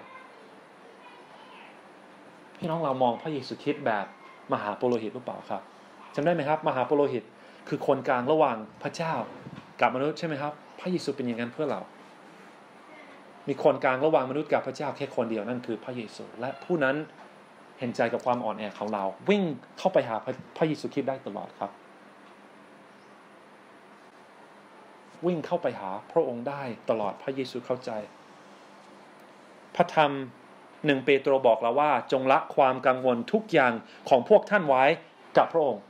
[2.58, 4.06] พี่น้องเรามองพระเยซูคริสต์แบบ
[4.52, 5.62] มหาปโรหิตหรือเปล่าครับ
[6.14, 7.24] จำได้ไหมครับ มหาปโรหิต
[7.68, 9.14] คือคนกลางระหว่างพระเจ้า
[9.80, 11.80] กับมนุษย์ใช่ไหมครับ พระเยซูเป็นอย่างนั้นเพื่อเรา
[13.48, 16.96] มีคนกลางระหว่างมนุษย์กับพระเจ้าแค่คนเดียวนั่นคือพระเยซู และผู้นั้น
[17.80, 19.42] เห็นใจกับความอ่อนแอของเรา วิ่ง
[19.78, 21.70] เข้าไปหาพระพระเยซูคริสต์ได้ตลอดครับ
[25.26, 27.90] วิ่งเข้าไปหาพระองค์ได้ตลอดพระเยซูเข้าใจ
[29.74, 30.10] พระธรรม
[30.86, 33.72] หนึ่งเปโตรบอกเราว่า จงละความกังวลทุกอย่าง
[34.08, 34.84] ของพวกท่านไว้
[35.36, 35.82] กับพระองค์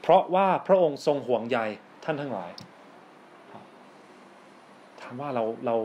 [0.00, 1.58] เพราะว่าพระองค์ทรงห่วงใย
[2.04, 2.50] ท่านทั้งหลาย
[5.00, 5.76] ถามว่าเราเรา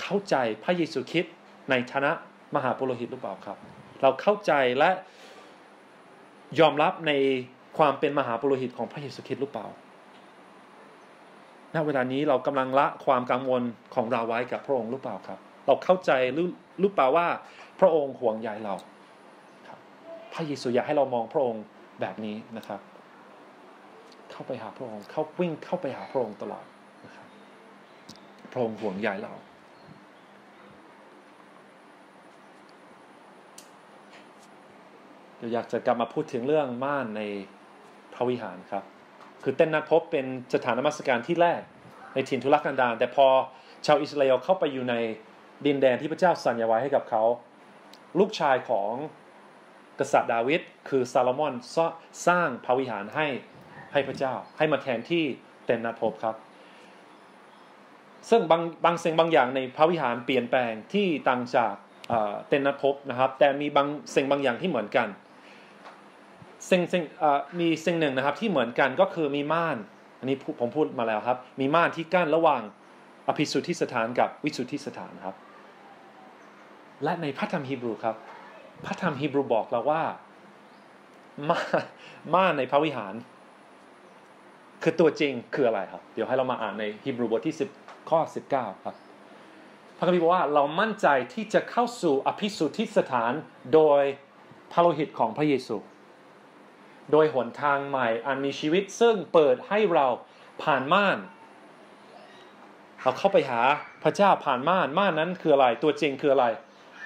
[0.00, 1.34] เข้าใจพระเยซูคริสต์
[1.70, 2.12] ในฐานะ
[2.54, 3.58] มหาปุโรหิตหรือเปล่าครับ
[4.02, 4.90] เราเข้าใจและ
[6.60, 7.12] ยอมรับใน
[7.78, 9.66] ความเป็นมหาปุโรหิตของพระเยซูคริสต์หรือเปล่า
[11.74, 13.62] ณเวลานี้เรากำลังละความกังวล
[13.94, 16.48] ของเราไว้กับพระองค์หรือเปล่าครับ เราเข้าใจหรือ
[16.80, 17.26] หรือเปล่าว่า
[17.80, 18.74] พระองค์ห่วงใยเรา
[19.68, 19.78] ครับ
[20.32, 21.62] พระเยซูอยากให้เรามองพระองค์
[22.00, 22.80] แบบนี้นะครับ
[24.30, 26.64] เข้าไปหาพระองค์ เข้าวิ่งเข้าไปหาพระองค์ตลอด
[27.04, 27.26] นะครับ
[28.52, 29.32] พระองค์ห่วงใยเรา
[35.38, 37.22] เดี๋ยวอยากจะกลับมาพูดถึงเรื่องม่านใน
[38.14, 38.84] พระวิหารครับ
[39.42, 41.60] คือเต้นนัดพบเป็นสถานนมัสการที่แรก
[42.14, 43.26] ในถิ่นทุรกันดารแต่พอ
[43.86, 44.94] ชาวอิสราเอลเข้าไปอยู่ใน
[45.66, 47.22] ดินแดนที่พระเจ้าสัญญาไว้ให้กับเขา
[48.18, 48.92] ลูกชายของ
[49.98, 51.54] กษัตริย์ดาวิดคือซาโลมอน
[52.26, 53.26] สร้างพระวิหารให้
[53.92, 55.24] ให้พระเจ้า ให้มาแทนที่
[55.66, 56.36] เต้นนัดพบครับ
[58.30, 61.74] ซึ่งบางบางสิ่งบางอย่างในพระวิหารเปลี่ยนแปลงที่ต่างจาก
[62.48, 65.08] เต้นนัดพบนะครับ แต่มีบางสิ่งบางอย่างที่เหมือนกัน
[66.70, 67.02] สิ่งสิ่ง
[67.60, 69.76] มีสิ่งหนึ่งนะครับที่เหมือนกันก็คือมีม่าน
[70.18, 72.62] อันนี้ผมพูดมาแล้วครับ มีม่านที่กั้นระหว่าง
[73.28, 75.36] อภิสุทธิสถานกับวิสุทธิสถานครับ
[77.04, 78.16] และในพระธรรมฮีบรูครับ
[78.84, 80.02] พระธรรมฮีบรูบอกเราว่า
[81.50, 81.82] ม่าน
[82.34, 83.14] ม่านในพระวิหาร
[84.82, 88.20] คือตัวจริงคืออะไรครับ เดี๋ยวให้เรามาอ่านในฮีบรูบทที่ 10 ข้อ
[88.52, 88.94] 19 ครับ
[89.96, 93.32] พระคัมภีร์บอกว่าเรามั่นใจที่จะเข้าสู่อภิสุทธิสถาน
[93.74, 94.02] โดย
[94.72, 95.76] พระโลหิตของพระเยซู
[97.12, 100.06] โดยหนทางใหม่อันมีชีวิตซึ่งเปิดให้เรา
[100.62, 101.18] ผ่านม่าน
[103.02, 103.60] เราเข้าไปหา
[104.02, 106.46] พระเจ้าผ่านม่านม่านนั้นคืออะไรตัวจริงคืออะไร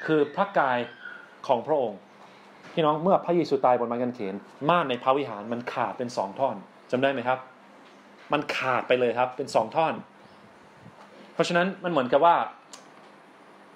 [0.06, 0.78] คือพระกาย
[1.46, 1.98] ของพระองค์
[2.72, 4.34] พี่น้องเมื่อพระเยซูตายบนไม้กางเขน
[4.68, 6.56] ม่านในพระวิหารมันขาดเป็นสองท่อน
[6.90, 7.38] จำได้ไหมครับ
[8.32, 9.94] มันขาดไปเลยครับเป็นสองท่อน
[11.34, 12.36] เพราะฉะนั้นมันเหมือนกับว่า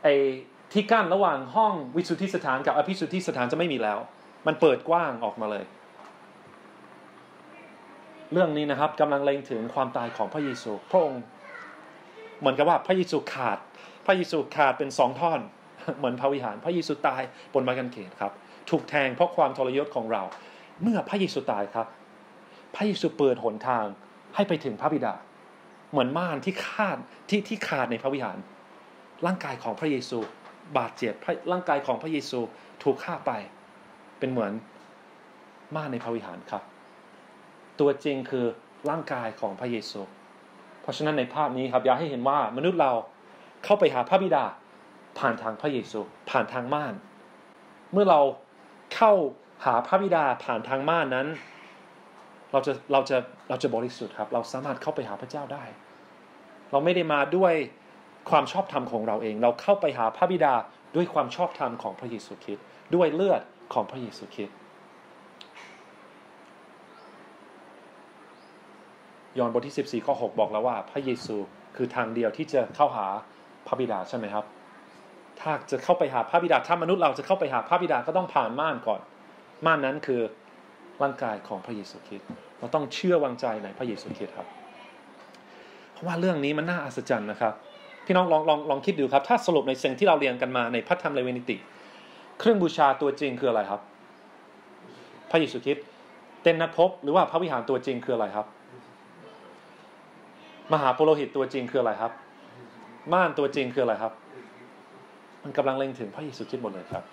[0.02, 0.14] ไอ้
[0.72, 3.98] ที่กั้นระหว่างห้องวิสุทธิสถานกับอภิสุทธิสถานจะไม่มีแล้ว
[4.46, 5.64] มันเปิดกว้างออกมาเลย
[8.34, 11.22] เรื่องนี้นะครับกำลังเล็งถึงความตายของพระเยซูพระองค์
[12.40, 13.58] เหมือนกับว่าพระเยซูขาด
[14.06, 15.40] พระเยซูขาดเป็นสองท่อน
[15.98, 17.22] เหมือนพระวิหาร พระเยซูตาย
[17.54, 18.32] บนไม้กางเขนครับ
[18.70, 20.22] ถูกแทงเพราะความทรยศของเรา
[20.82, 21.86] เมื่อพระเยซูตายครับ
[22.74, 23.84] พระเยซูเปิดหนทาง
[24.34, 25.14] ให้ไปถึงพระบิดา
[25.90, 28.38] เหมือนม่านที่ขาดที่ที่ขาดในพระวิหาร
[29.26, 30.18] ร่างกายของพระเยซู
[30.78, 31.14] บาดเจ็บ
[31.52, 32.40] ร่างกายของพระเยซู
[32.82, 33.30] ถูกฆ่าไป
[34.18, 34.52] เป็นเหมือน
[35.76, 36.62] ม่านในพระวิหารครับ
[37.80, 38.46] ตัวจริงคือ
[38.90, 40.00] ร่างกายของพระเยซู
[40.82, 42.92] เพราะฉะนั้นในภาพนี้ครับอยากให้เห็นว่ามนุษย์เรา
[43.64, 44.44] เข้าไปหาพระบิดา
[45.18, 46.00] ผ่านทางพระเยซู
[46.30, 46.94] ผ่านทางม่าน
[47.92, 48.20] เมื่อเรา
[48.94, 49.12] เข้า
[49.64, 51.28] หาพระบิดาผ่านทางม่านนั้น
[52.52, 53.16] เราจะเราจะ
[53.48, 55.64] เราจะบริสุทธิ์ครับ เราสามารถเข้าไปหาพระเจ้าได้
[56.70, 57.54] เราไม่ได้มาด้วย
[58.30, 60.54] ความชอบธรรมของเราเอง เราเข้าไปหาพระบิดา
[60.96, 62.64] ด้วยความชอบธรรมของพระเยซูคริสต์
[62.94, 63.40] ด้วยเลือด
[63.74, 64.56] ของพระเยซูคริสต์
[69.38, 71.36] ยอห์นบทที่ 14ข้อ6บอกแล้วว่า พระเยซู
[71.76, 73.06] คือทางเดียวที่จะเข้าหา
[73.66, 74.44] พระบิดาใช่ไหมครับ
[75.40, 79.00] ถ้าจะเข้าไปหาพระบิดาถ้ามนุษย์เราจะเข้าไปหาพระบิดาก็ต้องผ่านม่านก่อน
[79.66, 80.20] ม่านนั้นคือ
[81.02, 82.28] ร่างกายของพระเยซูคริสต์
[82.58, 84.48] เราต้องเชื่อวางใจในพระเยซูคริสต์ครับ
[85.92, 87.52] เพราะว่าเรื่องนี้มันน่าอัศจรรย์นะครับ
[88.06, 91.56] พี่น้องลองลองลองคิดดูครับ ถ้าสรุปในสิ่งที่เราเรียนกันมาในพระธรรมเลวีนิติ
[92.38, 93.80] เครื่องบูชาตัวจริงคืออะไรครับ
[95.30, 95.84] พระเยซูคริสต์
[96.42, 98.46] เต็นท์นัดพบหรือว่าพระวิหารตัวจริงคืออะไรครับ
[100.72, 102.12] มหาปุโรหิตตัวจริงคืออะไรครับ
[103.12, 104.12] ม่านตัวจริงคืออะไรครับ
[105.42, 107.04] มันกำลังเล็งถึงพระเยซูคริสต์หมดเลยครับ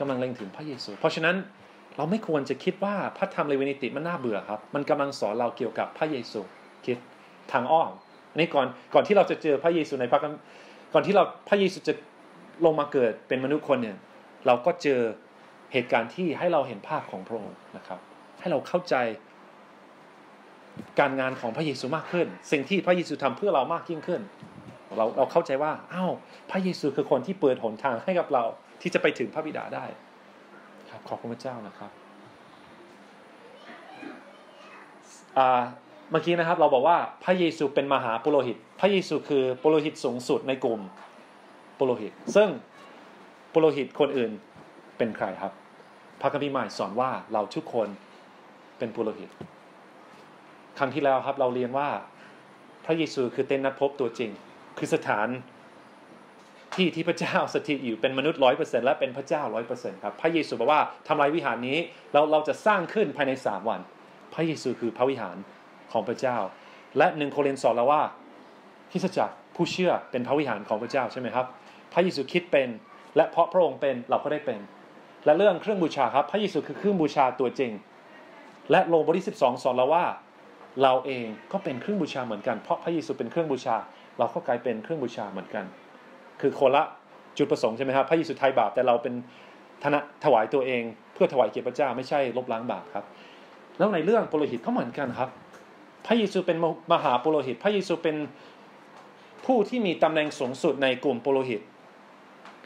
[0.00, 1.36] กำลังเล็งถึงพระเยซู เพราะฉะนั้น
[1.96, 6.40] เราไม่ควรจะคิดว่าพระธรรมเลวินิติมันน่าเบื่อครับ มันกำลังสอนเราเกี่ยวกับพระเยซู
[6.86, 6.98] คิด
[7.52, 7.90] ทางอ้อม
[8.30, 10.20] อันนี้ก่อนก่อนที่เราจะเจอพระเยซูในพระ
[10.94, 11.94] ก่อนที่เราพระเยซูจะ
[12.64, 13.96] ลงมาเกิดเป็นมนุษย์คนเนี่ย
[14.46, 15.00] เราก็เจอ
[15.72, 17.98] เหตุการณ์ที่ให้เราเห็นภาพของพระองค์นะครับ
[18.40, 18.94] ให้เราเข้าใจ
[21.00, 24.20] การงานของพระเยซูมากขึ้น สิ่งที่พระเยซูทำเพื่อเรามากยิ่งขึ้น
[24.96, 26.12] เราเราเข้าใจว่าอ้าว
[26.50, 28.44] พระเยซูคือคนที่เปิดหนทางให้กับเรา
[28.80, 29.84] ที่จะไปถึงพระบิดาได้
[30.90, 31.90] ครับขอบคุณพระเจ้านะครับ
[36.10, 40.80] เมื่อกี้นะครับเราบอกว่าพระเยซูเป็นมหาปุโรหิต พระเยซูคือปุโรหิตสูงสุดในกลุ่ม
[41.78, 42.48] ปุโรหิต ซึ่ง
[43.52, 44.30] ปุโรหิตคนอื่น
[44.98, 45.52] เป็นใครครับ
[46.20, 47.88] พระคัมภีร์ใหม่สอนว่าเราทุกคน
[48.78, 49.30] เป็นปุโรหิต
[50.78, 51.88] ครั้งที่แล้วครับเราเรียนว่า
[52.84, 54.30] พระเยซูคือเต้นนัดพบตัวจริง
[54.78, 55.28] คือสถาน
[56.76, 61.78] ที่ที่พระเจ้าสถิตอยู่เป็นมนุษย์ร้อยเปอร์เซ็นต์และเป็นพระเจ้าร้อยเปอร์เซ็นต์ครับพระเยซูบอกว่าทำลายวิหารนี้
[62.12, 63.80] เราเราจะสร้างขึ้นภายในสามวัน
[64.34, 65.36] พระเยซูคือพระวิหาร
[65.92, 66.36] ของพระเจ้า
[66.98, 68.02] และหนึ่งโครินธ์สอนเราว่า
[68.90, 71.46] ที่สจักผู้เชื่อเป็นพระวิหารของพระเจ้าใช่ไหมครับ
[71.92, 72.68] พระเยซูคิดเป็น
[73.16, 74.60] และเพราะพระองค์เป็นเราก็ได้เป็น
[75.24, 77.72] และเรื่องเครื่องบูชาครับ พระเยซูคือเครื่องบูชาตัวจริง
[78.70, 80.04] และโลงบทที่สิบสองสอนเราว่า
[80.82, 83.76] เราเองก็เป็นเครื่องบูชาเหมือนกัน เพราะพระเยซูเป็นเครื่องบูชา
[84.18, 85.64] เราก็กลายเป็นเครื่องบูชาเหมือนกัน
[86.40, 86.84] คือคนละ
[87.36, 89.14] จุดประสงค์ใช่ไหมครับพระเยซูไทยบาปแต่เราเป็น
[89.82, 90.82] ธนถวายตัวเอง
[91.14, 93.04] เพื่อถวายเกียรติพระเจ้าไม่ใช่ลบล้างบาปครับ
[93.78, 95.30] แล้วในเรื่องปุโรหิตก็เหมือนกันครับ
[96.06, 96.58] พระเยซูเป็น
[96.92, 98.16] มหาปุโรหิต พระเยซูเป็น
[99.46, 101.60] ผู้ที่มีตำแหน่งสูงสุดในกลุ่มปุโรหิต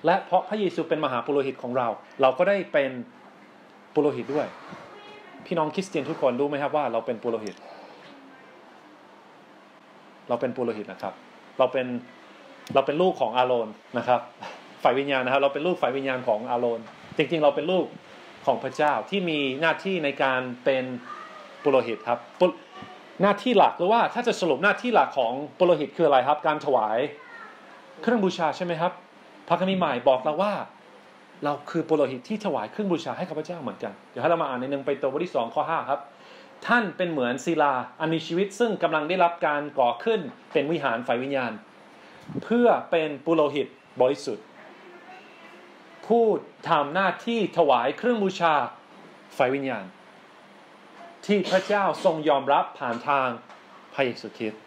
[0.07, 1.89] และเพราะพระเยซูเป็นมหาปุโรหิตของเรา
[2.21, 2.91] เราก็ได้เป็น
[3.95, 4.47] ปุโรหิตด้วย
[5.47, 7.55] พี่น้องคริสเตียนทุกคนรู้ไหมครับว่าเราเป็นปุโรหิต
[10.29, 11.15] เราเป็นปุโรหิตนะครับ
[11.59, 11.87] เราเป็น
[12.75, 13.69] เราเป็นลูกของอาโรน
[13.99, 14.21] นะครับ
[14.83, 16.81] ฝ่ายวิญญาณนะครับ เราเป็นลูกฝ่ายวิญญาณของอาโรน
[17.17, 17.87] จริงๆ เราเป็นลูก
[18.47, 20.85] ของพระเจ้าที่มีหน้าที่ในการเป็น
[21.63, 22.19] ปุโรหิตครับ
[23.23, 26.99] หน้าที่หลักหรือว่าถ้าจะสรุปหน้าที่หลักของปุโรหิตคืออะไรครับ การถวาย
[28.03, 28.93] เครื่องบูชาใช่ไหมครับ
[29.49, 30.53] พระคัมภีร์ใหม่บอกเราว่า
[31.45, 36.01] เราคือปุโรหิตที่ถวายเครื่องบูชาให้กับพระเจ้าเหมือนกัน เดี๋ยวให้เรามาอ่านในหนึ่งไปตัวบทที่สองข้อห้าครับ
[36.67, 40.21] ท่านเป็นเหมือนศิลาอันมีชีวิตซึ่งกำลังได้รับการก่อขึ้น
[40.53, 41.53] เป็นวิหารฝ่ายวิญญาณ
[42.45, 43.67] เพื่อเป็นปุโรหิต
[44.01, 44.47] บริสุทธิ์
[46.07, 46.25] ผู้
[46.69, 48.55] ทำหน้าที่ถวายเครื่องบูชา
[49.35, 49.85] ไฟวิญญาณ
[51.27, 53.29] ที่พระเจ้าทรงยอมรับผ่านทาง
[53.95, 54.63] พระเยซูคริสต์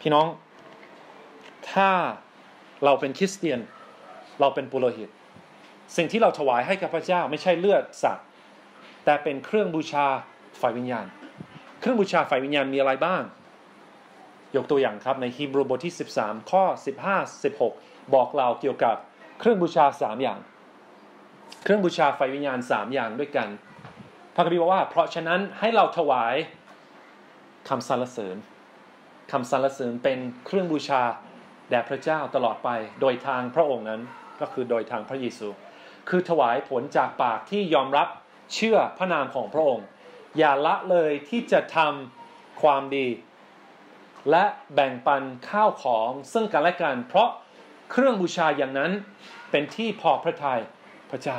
[0.00, 0.26] พี่น้อง
[1.72, 1.90] ถ้า
[2.84, 3.60] เราเป็นคริสเตียน
[4.40, 5.08] เราเป็นปุโรหิต
[5.96, 8.26] สิ่งที่เราถวายให้กับพระเจ้าไม่ใช่เลือดสัตว์
[9.04, 10.06] แต่เป็นเครื่องบูชา
[10.58, 11.06] ไฟวิญญาณ
[11.80, 13.22] เครื่องบูชาไฟวิญญาณมีอะไรบ้าง
[14.56, 16.64] ยกตัวอย่างครับในฮีบรูบทที่ 13 ข้อ
[17.20, 18.96] 15 16 บอกเราเกี่ยวกับ
[19.40, 20.38] เครื่องบูชา 3 อย่าง
[21.64, 23.48] เครื่องบูชาไฟวิญญาณ 3 อย่างด้วยกัน
[24.34, 26.34] พระคัมภีร์บอกว่า เพราะฉะนั้นให้เราถวาย
[27.68, 28.36] คำสรรเสริญ
[29.32, 31.02] คำสรรเสริญเป็นเครื่องบูชา
[31.70, 32.68] แด่พระเจ้าตลอดไป
[33.00, 34.00] โดยทางพระองค์นั้น
[34.40, 35.48] ก็คือโดยทางพระเยซู
[36.08, 38.08] คือถวายผลจากปากที่ยอมรับ
[38.54, 39.86] เชื่อพระนามของพระองค์
[40.38, 43.08] อย่าละเลยที่จะทำความดี
[44.30, 47.28] และแบ่งปันข้าวของซึ่งกันและกัน เพราะ
[47.90, 48.92] เครื่องบูชาอย่างนั้น
[49.50, 50.60] เป็นที่พอพระทัย
[51.10, 51.38] พระเจ้า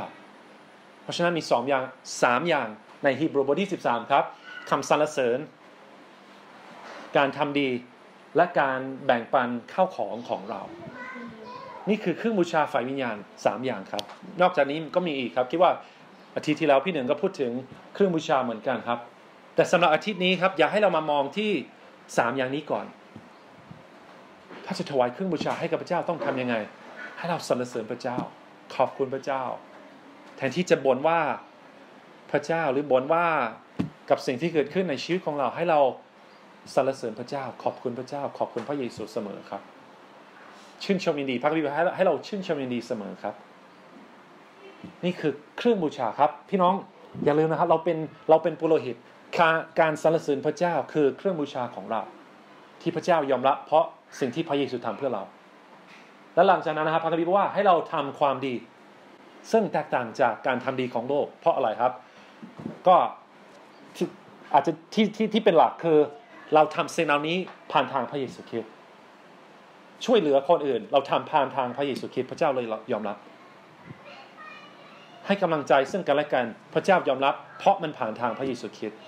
[1.02, 1.84] เพราะฉะนั้นมีสองอย่าง
[2.22, 2.68] สามอย่าง
[3.04, 4.24] ในฮีบรูบทที่สิบสามครับ
[4.70, 5.40] คำสรรเสริญ
[7.18, 7.70] การทำดี
[8.36, 10.62] และการแบ่งปันข้าวของของเรา
[11.90, 14.04] นี่คือเครื่องบูชาฝ่ายวิญญาณสามอย่างครับ
[14.42, 15.72] นอกจากนี้ก็มีอีกครับคิดว่า
[16.36, 17.52] อาทิตย์ที่แล้วพี่หนึ่งก็พูดถึง
[17.94, 19.00] เครื่องบูชาเหมือนกันครับ
[19.56, 21.52] แต่สำหรับอาทิตย์นี้ครับ อยากให้เรามามองที่
[22.18, 22.86] สามอย่างนี้ก่อน
[24.66, 26.56] ถ้าจะถวายเครื่องบูชาให้กับพระเจ้าต้องทํำยังไง
[27.18, 28.18] ให้เราสรรเสริญพระเจ้า
[28.76, 29.44] ขอบคุณพระเจ้า
[30.36, 31.20] แทนที่จะบ่นว่า
[32.32, 33.28] พระเจ้าหรือบ่นว่า
[34.10, 35.80] กับสิ่งที่เกิดขึ้นในชีวิตของเราให้เรา
[36.74, 39.62] สรรเสริญพระเจ้า ขอบคุณพระเจ้า ขอบคุณพระเยซูเสมอครับ
[40.84, 43.36] ชื่นชมยินดีพระบิดาให้เราชื่นชมยินดีเสมอครับ
[45.06, 46.74] นี่คือเครื่องบูชาครับ พี่น้อง
[47.26, 47.98] อย่าลืมนะครับ เราเป็น
[48.30, 48.96] เราเป็นปุโรหิต
[49.80, 52.02] การสรรเสริญพระเจ้าคือเครื่องบูชาของเรา
[52.82, 53.86] ที่พระเจ้ายอมรับเพราะ
[54.20, 55.24] สิ่งที่พระเยซูทำเพื่อเรา
[56.36, 58.56] และหลังจากนั้นนะครับพระคัมภีร์บอกว่าให้เราทำความดี
[59.52, 61.94] ซึ่งแตกต่างจากการทำดีของโลก เพราะอะไรครับ
[62.88, 62.96] ก็
[64.54, 65.98] อาจจะที่ที่ที่เป็นหลักคือ
[66.54, 67.38] เราทำสิ่งเหล่านี้
[67.72, 68.72] ผ่านทางพระเยซูคริสต์
[70.06, 73.18] ช่วยเหลือคนอื่น เราทำผ่านทางพระเยซูคริสต์พระเจ้าเลยยอมรับ
[75.28, 79.00] ให้กำลังใจซึ่งกันและกันพระเจ้ายอมรับ เพราะมันผ่านทางพระเยซูคริสต์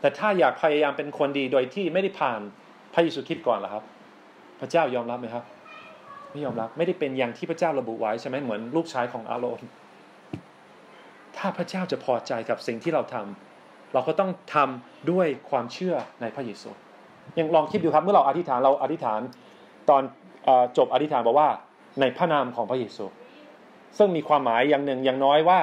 [0.00, 2.40] แต่ถ้าอยากพยายามเป็นคนดีโดยที่ไม่ได้ผ่าน
[2.94, 3.84] พระเยซูคริสต์ก่อนล่ะครับ
[4.60, 5.44] พระเจ้ายอมรับไหมครับ
[6.30, 9.60] ไม่ยอมรับไม่ได้เป็นอย่างที่พระเจ้าระบุไว้ใช่ไหมเหมือนลูกชายของอาโรน
[11.36, 16.70] ถ้าพระเจ้าจะพอใจกับสิ่งที่เราทำเราก็ต้องทำด้วยความเชื่อในพระเยซู
[17.38, 19.20] ยังลองคิดดูครับเมื่อเราอธิษฐานเราอธิษฐาน
[19.90, 20.02] ตอน
[20.78, 21.48] จบอธิษฐานบอกว่า
[22.00, 23.04] ในพระนามของพระเยซู
[23.96, 25.60] ซึ่งมีความหมายอย่างหนึ่งอย่างน้อยว่า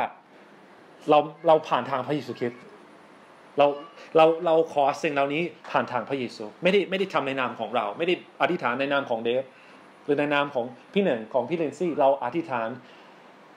[1.09, 2.61] เราเราผ่านทางพระเยซูคริสต์
[3.57, 3.67] เรา
[4.15, 9.43] เราเราขอสิ่งเหล่านี้ผ่านทางพระเยซู ไม่ได้ไม่ได้ทำในนามของเรา ไม่ได้อธิษฐานในนามของเดฟ
[10.03, 12.69] หรือในนามของพี่หนึ่งของพี่เลนซี่ เราอธิษฐาน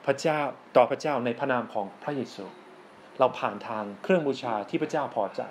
[0.05, 0.39] พระเจ้า
[0.75, 2.45] ต่อพระเจ้าในพระนามของพระเยซู
[3.19, 5.41] เราผ่านทางเครื่องบูชาที่พระเจ้าพอใจ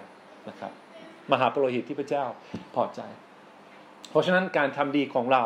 [0.49, 0.73] นะครับ
[1.33, 2.25] มหาปรหิตที่พระเจ้า
[2.75, 3.01] พอใจ
[4.11, 5.45] เพราะฉะนั้นการทำดีของเรา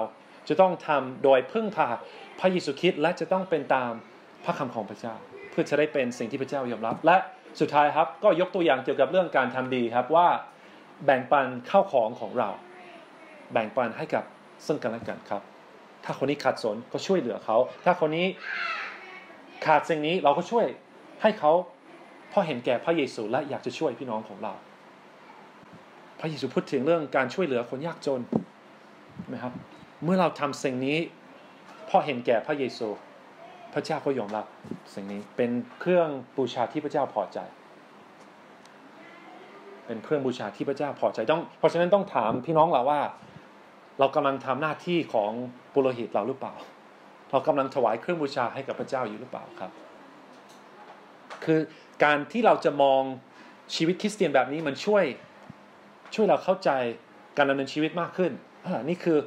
[0.48, 1.88] จะต้องทำโดยพึ่งพา
[2.42, 3.92] ระเยซูคริสต์และจะต้องเป็นตาม
[4.44, 5.14] พระคำของพระเจ้า
[5.50, 7.16] เพื่อจะได้เป็นสิ่งที่พระเจ้ายอมรับ และ
[7.60, 10.28] สุดท้ายครับก็ยกตัวอย่างเกี่ยวกับเรื่องการทำดีครับว่า
[11.04, 12.50] แบ่งปันข้าวของของเรา
[13.52, 14.24] แบ่งปันให้กับ
[14.66, 15.42] ซึ่งกันและกันครับ
[16.04, 18.26] ถ้าคนนี้ขาดสนก็ช่วยเหลือเขา ถ้าคนนี้
[19.66, 20.66] ขาดสิ่งนี้เราก็ช่วย
[21.22, 21.52] ให้เขา
[22.30, 24.52] เพราะเห็นแก่พระเยซูและอยากจะช่วยพี่น้องของเรา
[26.20, 28.20] พระเยซูพูดถึงเรื่องการช่วยเหลือคนยากจน
[29.28, 29.52] ไหมครับ
[30.04, 30.98] เมื่อเราทำสิ่งนี้
[31.94, 32.88] พราะเห็นแก่พระเยซู
[33.74, 34.46] พระเจ้าก็ยอมรับ
[34.94, 37.38] สิ่งนี้เป็นเครื่องบูชาที่พระเจ้าพอใจ
[39.86, 43.00] เป็นเครื่องบูชาที่พระเจ้าพอใจต้อง เพราะฉะนั้นต้องถามพี่น้องเราว่า
[43.98, 45.30] เรากำลังทำหน้าที่ของ
[45.72, 46.54] ปุโรหิตเราหรือเปล่า
[47.30, 49.70] เรากำลังถวายเครื่องบูชาให้กับพระเจ้าอยู่หรือเปล่าครับ
[51.44, 51.60] คือ
[52.04, 53.02] การที่เราจะมอง
[53.74, 55.04] ชีวิตคริสเตียนแบบนี้มันช่วย
[56.14, 56.70] ช่วยเราเข้าใจ
[57.36, 58.32] การดำเนินชีวิตมากขึ้น
[58.88, 59.18] นี่คือ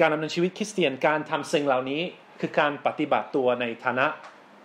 [0.00, 2.02] การดำเนินชีวิตคริสเตียนการทำสิ่งเหล่านี้
[2.40, 4.06] คือการปฏิบัติตัวในฐานะ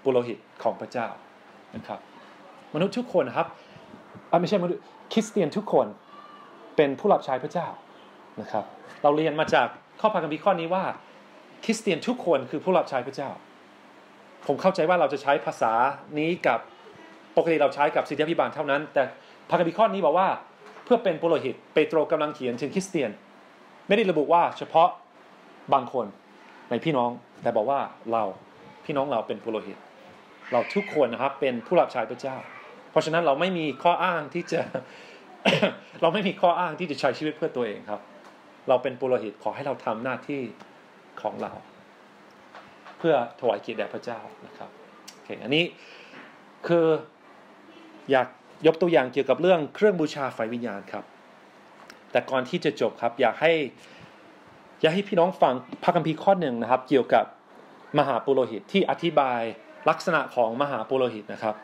[0.04, 1.08] ปุโรหิตของพระเจ้า
[1.76, 2.00] นะครับ
[2.76, 3.48] มนุษย์ทุกคนครับ
[4.42, 4.84] ไม่ใช่มนุษย์
[5.14, 5.88] คริสเตียนทุกคน
[6.76, 7.68] เป็นผู้รับใช้พระเจ้า
[8.42, 8.66] นะครับ
[9.04, 9.68] เราเรียนมาจาก
[10.02, 10.84] ข้อพระคัมภีร์ข้อนี้ว่า
[11.64, 13.30] คริสเตียนทุกคนคือผู้รับใช้พระเจ้า
[14.48, 15.74] ผมเข้าใจว่าเราจะใช้ภาษา
[16.20, 16.60] นี้กับ
[17.38, 19.04] ปกติเราใช้กับสิทธิพิบาลเท่านั้น แต่
[19.50, 20.28] พระคัมภีร์ข้อนี้บอกว่า
[20.84, 23.12] เพื่อเป็นปุโรหิตเปโตรกำลังเขียนถึงคริสเตียน
[23.88, 24.90] ไม่ได้ระบุว่าเฉพาะ
[25.74, 26.06] บางคน
[26.70, 27.10] ในพี่น้อง
[27.42, 27.80] แต่บอกว่า
[28.12, 28.24] เรา
[28.86, 29.78] พี่น้องเราเป็นปุโรหิต
[30.52, 32.36] เราทุกคนนะครับเป็นผู้รับใช้พระเจ้า
[32.92, 34.62] เพราะฉะนั้นเราไม่มีข้ออ้างที่จะ
[36.02, 38.02] เราไม่มีข้ออ้างที่จะใช้ชีวิตเพื่อตัวเองครับ
[38.70, 40.42] เราเป็นปุโรหิตขอให้เราทำหน้าที่
[41.22, 41.52] ของเรา
[42.98, 44.70] เพื่อถวายเกียรติแด่พระเจ้านะครับ
[45.12, 45.66] โอเคอันนี้
[46.68, 46.88] คือ
[48.12, 48.28] อยาก
[48.68, 51.06] ยกตัวอย่างเกี่ยวกับเรื่องเครื่องบูชาไฟวิญญาณครับ
[52.12, 53.52] แต่ก่อนที่จะจบครับ อยากให้
[54.86, 57.26] อยากให้พี่น้องฟังพระคัมภีร์ข้อหนึ่งนะครับ เกี่ยวกับ
[57.98, 59.42] มหาปุโรหิตที่อธิบาย
[59.90, 61.56] ลักษณะของมหาปุโรหิตนะครับ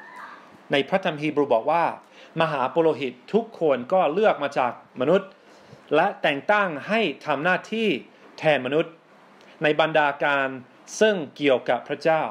[0.72, 1.84] ในพระธรรมฮีบรูบอกว่า
[2.42, 5.30] มหาปุโรหิตทุกคนก็เลือกมาจากมนุษย์
[5.96, 7.88] และแต่งตั้งให้ทำหน้าที่
[8.40, 8.94] แทนมนุษย์
[9.64, 10.50] ในบรรดาการ
[11.00, 12.22] ซึ่งเกี่ยวกับพระเจ้า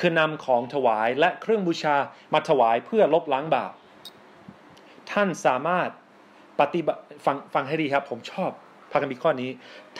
[0.00, 1.96] คือนำของถวายและเครื่องบูชา
[2.34, 3.72] มาถวายเพื่อลบล้างบาป
[5.10, 5.88] ท่านสามารถ
[6.60, 8.52] ปฏิบัติฟังฟังให้ดีครับ ผมชอบ
[8.94, 9.50] พระคัมภีร์ข้อนี้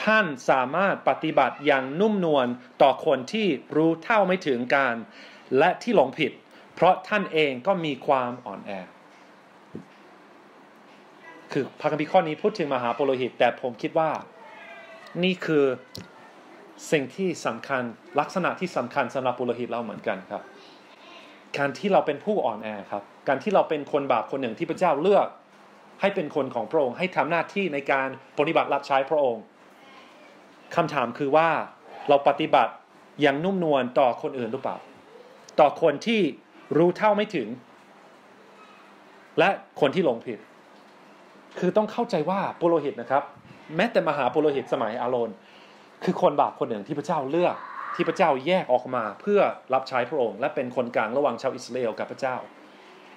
[0.03, 2.47] ท่านสามารถปฏิบัติอย่างนุ่มนวล
[2.81, 4.95] ต่อคนที่รู้เท่าไม่ถึงการ
[5.57, 6.31] และที่หลงผิด
[6.73, 8.71] เพราะท่านเองก็มีความอ่อนแอ
[11.51, 14.09] คือพระคัมภีร์ข้อนี้พูดถึงมหาปุโรหิต แต่ผมคิดว่า
[15.23, 15.65] นี่คือ
[16.91, 17.83] สิ่งที่สำคัญ
[18.19, 20.41] ลักษณะที่สำคัญสำหรับปุโรหิตเราเหมือนกันครับ
[21.57, 25.27] การที่เราเป็นผู้อ่อนแอครับ การที่เราเป็นคนบาปคนหนึ่งที่พระเจ้าเลือก
[26.01, 29.43] ให้เป็นคนของพระองค์ ให้ทำหน้าที่ในการปฏิบัติรับใช้พระองค์
[30.75, 31.49] คำถามคือว่า
[32.09, 32.73] เราปฏิบัติ
[33.21, 34.77] อย่างนุ่มนวลต่อคนอื่นหรือเปล่า
[35.59, 36.21] ต่อคนที่
[36.77, 37.47] รู้เท่าไม่ถึง
[39.39, 39.49] และ
[39.81, 40.39] คนที่หลงผิด
[41.59, 43.23] คือต้องเข้าใจว่าปุโรหิตนะครับ
[43.75, 45.31] แม้แต่มหาปุโรหิตสมัยอาโรน
[46.03, 47.55] คือคนบาปคนหนึ่งที่พระเจ้าเลือก
[47.95, 49.39] ที่พระเจ้าแยกออกมาเพื่อ
[49.73, 52.35] รับใช้พระองค์ และเป็นคนกลางระหว่างชาวอิสราเอลกับพระเจ้า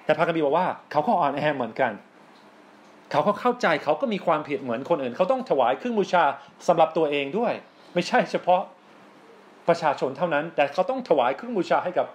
[0.05, 1.91] แต่พระคัมภีร์บอกว่าเขาก็อ่อนแอเหมือนกัน
[3.11, 6.23] เขาก็เข้าใจเขาก็มีความผิดเหมือนคนอื่น เขาต้องถวายเครื่องบูชา
[6.67, 7.53] สำหรับตัวเองด้วย
[7.93, 8.61] ไม่ใช่เฉพาะ
[9.67, 12.07] ประชาชนเท่านั้น แต่เขาต้องถวายเครื่องบูชาให้กับ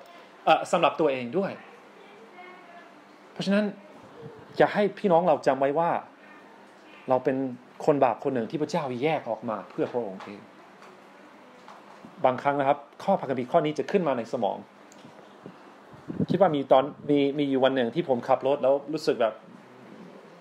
[0.73, 1.53] สำหรับตัวเองด้วย
[3.33, 3.65] เพราะฉะนั้น
[4.61, 5.91] จะให้พี่น้องเราจำไว้ว่า
[7.09, 7.37] เราเป็น
[7.87, 10.41] คนบาปคนหนึ่งที่พระเจ้าแยกออกมาเพื่อพระองค์เอง
[12.25, 14.57] บางครั้งนะครับ ข้อพระคัมภีข้อนี้จะขึ้นมาในสมอง
[16.31, 19.35] คิดว่ามีตอนมีมีอยู่วันหนึ่งที่ผมขับรถแล้วรู้สึกแบบ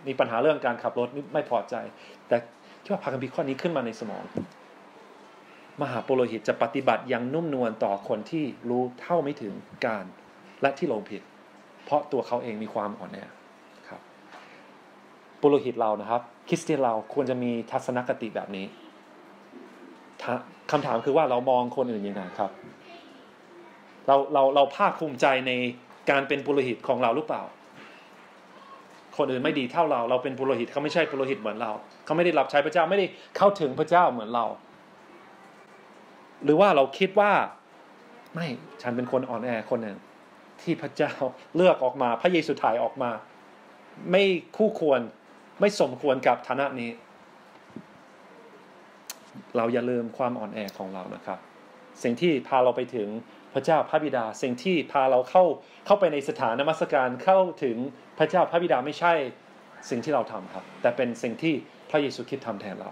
[0.07, 1.75] มีปัญหาเรื่องการขับรถไม่พอใจ
[2.27, 2.37] แต่
[2.83, 4.23] คิดว่าพระคัมภีร์ข้อนี้ขึ้นมาในสมอง
[5.81, 9.53] มหาปุโรหิตจะปฏิบัติอย่างนุ่มนวลต่อคนที่รู้เท่าไม่ถึง
[9.85, 10.05] การ
[10.61, 11.21] และที่ลงผิด
[11.85, 13.17] เพราะตัวเขาเองมีความอ่อนแอ
[13.89, 14.01] ครับ
[15.41, 18.65] ปุโรหิตเรานะครับ คริสเตียนเราควรจะมีทัศนคติแบบนี้
[20.71, 22.51] คำถามคือว่าเรามองคนอื่นยังไงครับ
[24.07, 25.51] เราเราเราภาคภูมิใจใน
[26.09, 27.43] การเป็นปุโรหิตของเราหรือเปล่า
[29.17, 31.71] คนอื่นไม่ดีเท่าเรา เราเป็นปุโรหิตเขาไม่ใช่ปุโรหิตเหมือนเรา
[32.05, 33.05] เขาไม่ได้รับใช้พระเจ้าไม่ได้
[33.37, 34.45] เข้าถึงพระเจ้าเหมือนเรา
[36.43, 37.31] หรือว่าเราคิดว่า
[38.33, 38.47] ไม่
[38.81, 39.97] ฉันเป็นคนอ่อนแอคนหนึ่ง
[40.61, 41.13] ที่พระเจ้า
[41.55, 43.11] เลือกออกมา พระเยซูถ่ายออกมา
[44.11, 44.23] ไม่
[44.57, 45.01] คู่ควร
[45.59, 46.89] ไม่สมควรกับฐานะนี้
[49.57, 51.39] เราอย่าลืมความอ่อนแอของเรานะครับ
[52.03, 53.07] สิ่งที่พาเราไปถึง
[53.53, 55.43] พระเจ้าพระบิดา สิ่งที่พาเราเข้า
[55.85, 57.77] เข้าไปในสถานนมัสการเข้าถึง
[58.17, 59.13] พระเจ้าพระบิดาไม่ใช่
[59.89, 61.53] สิ่งที่เราทำครับ แต่เป็นสิ่งที่
[61.89, 62.89] พระเยซูคริสต์ทำแทนเรา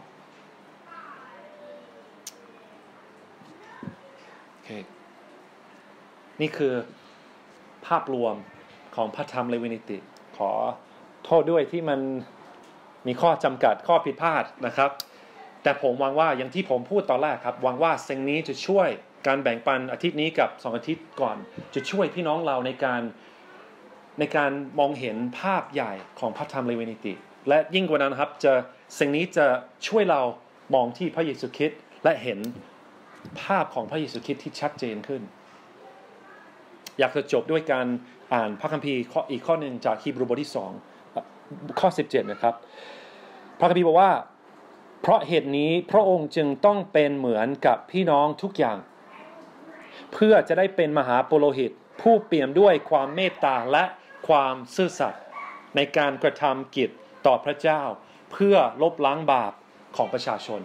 [4.52, 4.70] โอเค
[6.42, 6.74] นี่คือ
[7.86, 8.36] ภาพรวม
[8.96, 9.98] ของพระธรรมเลวินิติ
[10.38, 10.52] ขอ
[11.26, 12.00] โทษด้วยที่มัน
[13.08, 14.90] มีข้อจำกัดข้อผิดพลาดนะครับ
[15.64, 18.90] แต่ผมหวังว่าอย่างที่ผมพูดตอนแรกครับหวังว่าสิ่งนี้จะช่วย
[19.28, 21.38] การแบ่งปันอาทิตย์นี้กับสองอาทิตย์ก่อน
[21.74, 23.02] จะช่วยพี่น้องเราในการ
[24.20, 27.14] ในการมองเห็นภาพใหญ่ของพระธรรมเลวินิติ
[27.48, 28.54] และยิ่งกว่านั้นครับจะ
[29.00, 29.46] สิ่งนี้จะ
[29.88, 30.22] ช่วยเรา
[30.74, 32.40] มองที่พระเยซูคริสต์และเห็น
[33.42, 35.22] ภาพของพระเยซูคริสต์ที่ชัดเจนขึ้น
[37.00, 37.88] อยากจะจบด้วยการ
[38.34, 40.72] อ่านพระคัมภีร์ข้ออีกข้อหนึ่งจากฮีบรูบทที่สอง
[41.80, 42.56] ข้อ 17 นะครับ
[43.60, 44.12] พระคัมภีร์บอกว่า
[45.02, 48.78] เพราะเหตุนี้พระองค์จึงต้องเป็นเหมือนกับพี่น้องทุกอย่าง
[50.14, 53.84] เพื่อจะได้เป็นมหาปุโรหิต ผู้เปี่ยมด้วยความเมตตาและ
[54.28, 55.24] ความซื่อสัตย์
[55.76, 56.90] ในการกระทำกิจ
[57.26, 57.82] ต่อพระเจ้า
[58.32, 59.54] เพื่อลบล้างบาป
[59.96, 60.62] ของประชาชน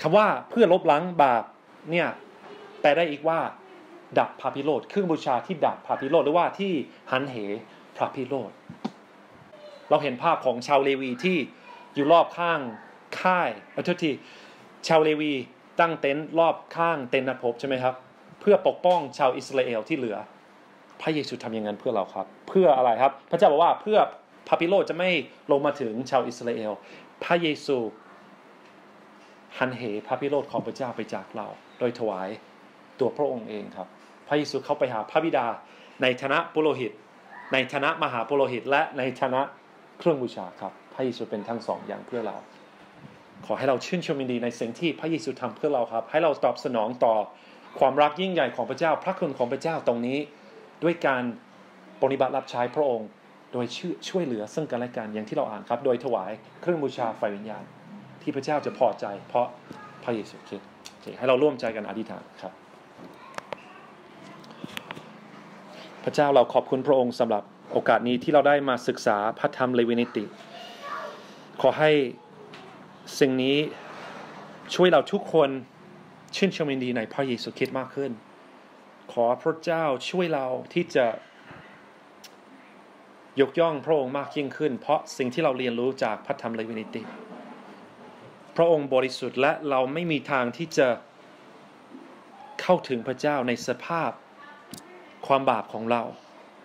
[0.00, 1.44] คำว่าเพื่อลบล้างบาป
[1.90, 2.08] เนี่ย
[2.80, 3.40] แปลได้อีกว่า
[4.18, 6.72] ดับพาพิโรธเครื่องบูชาที่ดับพาพิโรธหรือว่าที่
[7.12, 7.36] หันเห
[7.96, 8.50] พระพิโรธ
[9.88, 11.38] เราเห็นภาพของชาวเลวีที่
[11.94, 12.60] อยู่รอบข้าง
[13.20, 14.12] ค่ายอทุที
[14.88, 15.32] ชาวเลวี
[15.80, 17.94] ตั้งเต็นท์รอบข้างเต็นท์นัดพบใช่ไหมครับ
[18.42, 20.16] เพื่อปกป้องชาวอิสราเอลที่เหลือ
[21.00, 23.98] พระเยซูทำอย่างนั้นเพื่อเราครับ เพื่ออะไรครับ พระเจ้าบอกว่าเพื่อ
[24.48, 25.10] พาพิโรจะไม่
[25.50, 26.72] ลงมาถึงชาวอิสราเอล
[27.24, 27.76] พระเยซู
[29.58, 31.46] หันเหพระพิโรธของพระเจ้าไปจากเรา
[31.78, 32.28] โดยถวาย
[33.00, 33.88] ตัวพระองค์เองครับ
[34.28, 35.46] พระเยซูเข้าไปหาพระบิดา
[36.02, 36.92] ในฐานะปุโรหิต
[37.52, 39.40] ในฐานะมหาปุโรหิต และในฐานะ
[39.98, 42.36] เครื่องบูชาครับ พระเยซูเป็นทั้งสองอย่างเพื่อเรา
[43.46, 47.14] ขอให้เราชื่นชมยินดีในสิ่งที่พระเยซูทำเพื่อเราครับ ให้เราตอบสนองต่อ
[47.78, 50.18] ความรักยิ่งใหญ่ของพระเจ้า พระคุณของพระเจ้าตรงนี้
[50.82, 51.22] ด้วยการ
[52.02, 53.08] ปฏิบัติรับใช้พระองค์
[53.52, 53.66] โดย
[54.08, 57.64] ช่วยเหลือซึ่งกันและกันอย่างที่เราอ่านครับ โดยถวายเครื่องบูชาไฟวิญญาณ
[58.22, 59.46] ที่พระเจ้าจะพอใจ เพราะ
[60.04, 60.68] พระเยซูคริสต์
[61.18, 62.52] ให้เราร่วมใจกันอธิษฐานครับ
[66.04, 67.42] พระเจ้าเราขอบคุณพระองค์สำหรับ
[67.72, 70.24] โอกาสนี้ที่เราได้มาศึกษาพระธรรมเลวินิติ
[71.60, 71.90] ขอให้
[73.20, 73.56] สิ่งนี้
[74.74, 75.50] ช่วยเราทุกคน
[76.36, 78.12] ชื่นชมยินดีในพระเยซูคริสต์มากขึ้น
[79.12, 81.06] ขอพระเจ้าช่วยเราที่จะ
[83.40, 87.02] ยกย่องพระองค์มากยิ่งขึ้น เพราะสิ่งที่เราเรียนรู้จากพระธรรมเลวินิติ
[88.56, 90.88] พระองค์บริสุทธิ์และเราไม่มีทางที่จะ
[92.60, 94.10] เข้าถึงพระเจ้าในสภาพ
[95.26, 96.02] ความบาปของเรา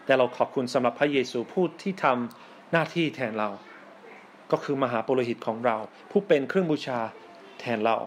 [0.06, 3.50] แต่เราขอบคุณสำหรับพระเยซูผู้ที่ทำหน้าที่แทนเรา
[4.52, 5.76] ก็คือมหาปุโรหิตของเรา
[6.12, 7.00] ผู้เป็นเครื่องบูชา
[7.60, 7.98] แทนเรา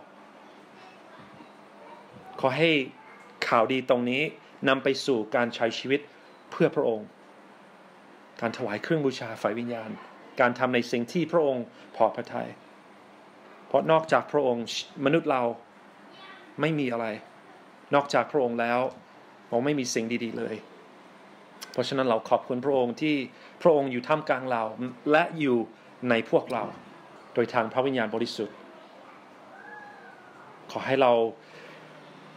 [2.40, 2.70] ขอให้
[3.48, 4.22] ข่าวดีตรงนี้
[4.68, 6.00] นำไปสู่การใช้ชีวิต
[6.50, 7.08] เพื่อพระองค์
[8.40, 9.90] การถวายเครื่องบูชาฝ่ายวิญญาณ
[10.40, 11.64] การทำในสิ่งที่พระองค์
[11.96, 12.48] พอพระทยัย
[13.66, 14.64] เพราะนอกจากพระองค์
[15.04, 15.42] มนุษย์เรา
[16.60, 17.06] ไม่มีอะไร
[17.94, 18.80] นอกจากพระองค์แล้ว
[19.48, 20.54] เราไม่มีสิ่งดี ๆ เลย
[21.72, 23.14] เพราะฉะนั้นเราขอบคุณพระองค์ที่
[23.62, 24.62] พระองค์อยู่ท่ามกลางเรา
[25.10, 25.56] และอยู่
[26.10, 26.64] ในพวกเรา
[27.34, 28.56] โดยทางพระวิญญาณบริสุทธิ์
[30.72, 31.12] ขอให้เรา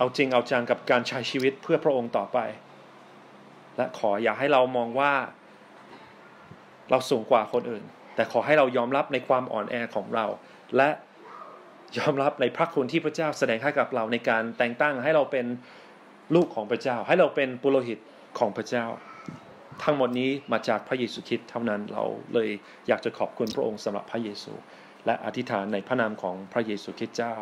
[0.03, 2.39] เอาจริงเอาจังกับการใช้ชีวิตเพื่อพระองค์ต่อไป
[3.77, 5.13] และขออย่าให้เรามองว่า
[6.91, 7.83] เราสูงกว่าคนอื่น
[8.15, 10.25] แต่ขอให้เรายอมรับในความอ่อนแอของเรา
[10.77, 10.89] และ
[11.97, 15.45] ยอมรับในพระคุณที่พระเจ้าแสดงให้กับเราในการแต่งตั้งให้เราเป็น
[16.35, 17.99] ลูกของพระเจ้า ให้เราเป็นปุโรหิต
[18.39, 18.85] ของพระเจ้า
[19.83, 22.49] ทั้งหมดนี้มาจากพระเยซูคริสต์เท่านั้นเราเลย
[22.87, 24.53] อยากจะขอบคุณพระองค์สำหรับพระเยซู
[25.05, 27.35] และอธิษฐานในพระนามของพระเยซูคริสต์เจ้า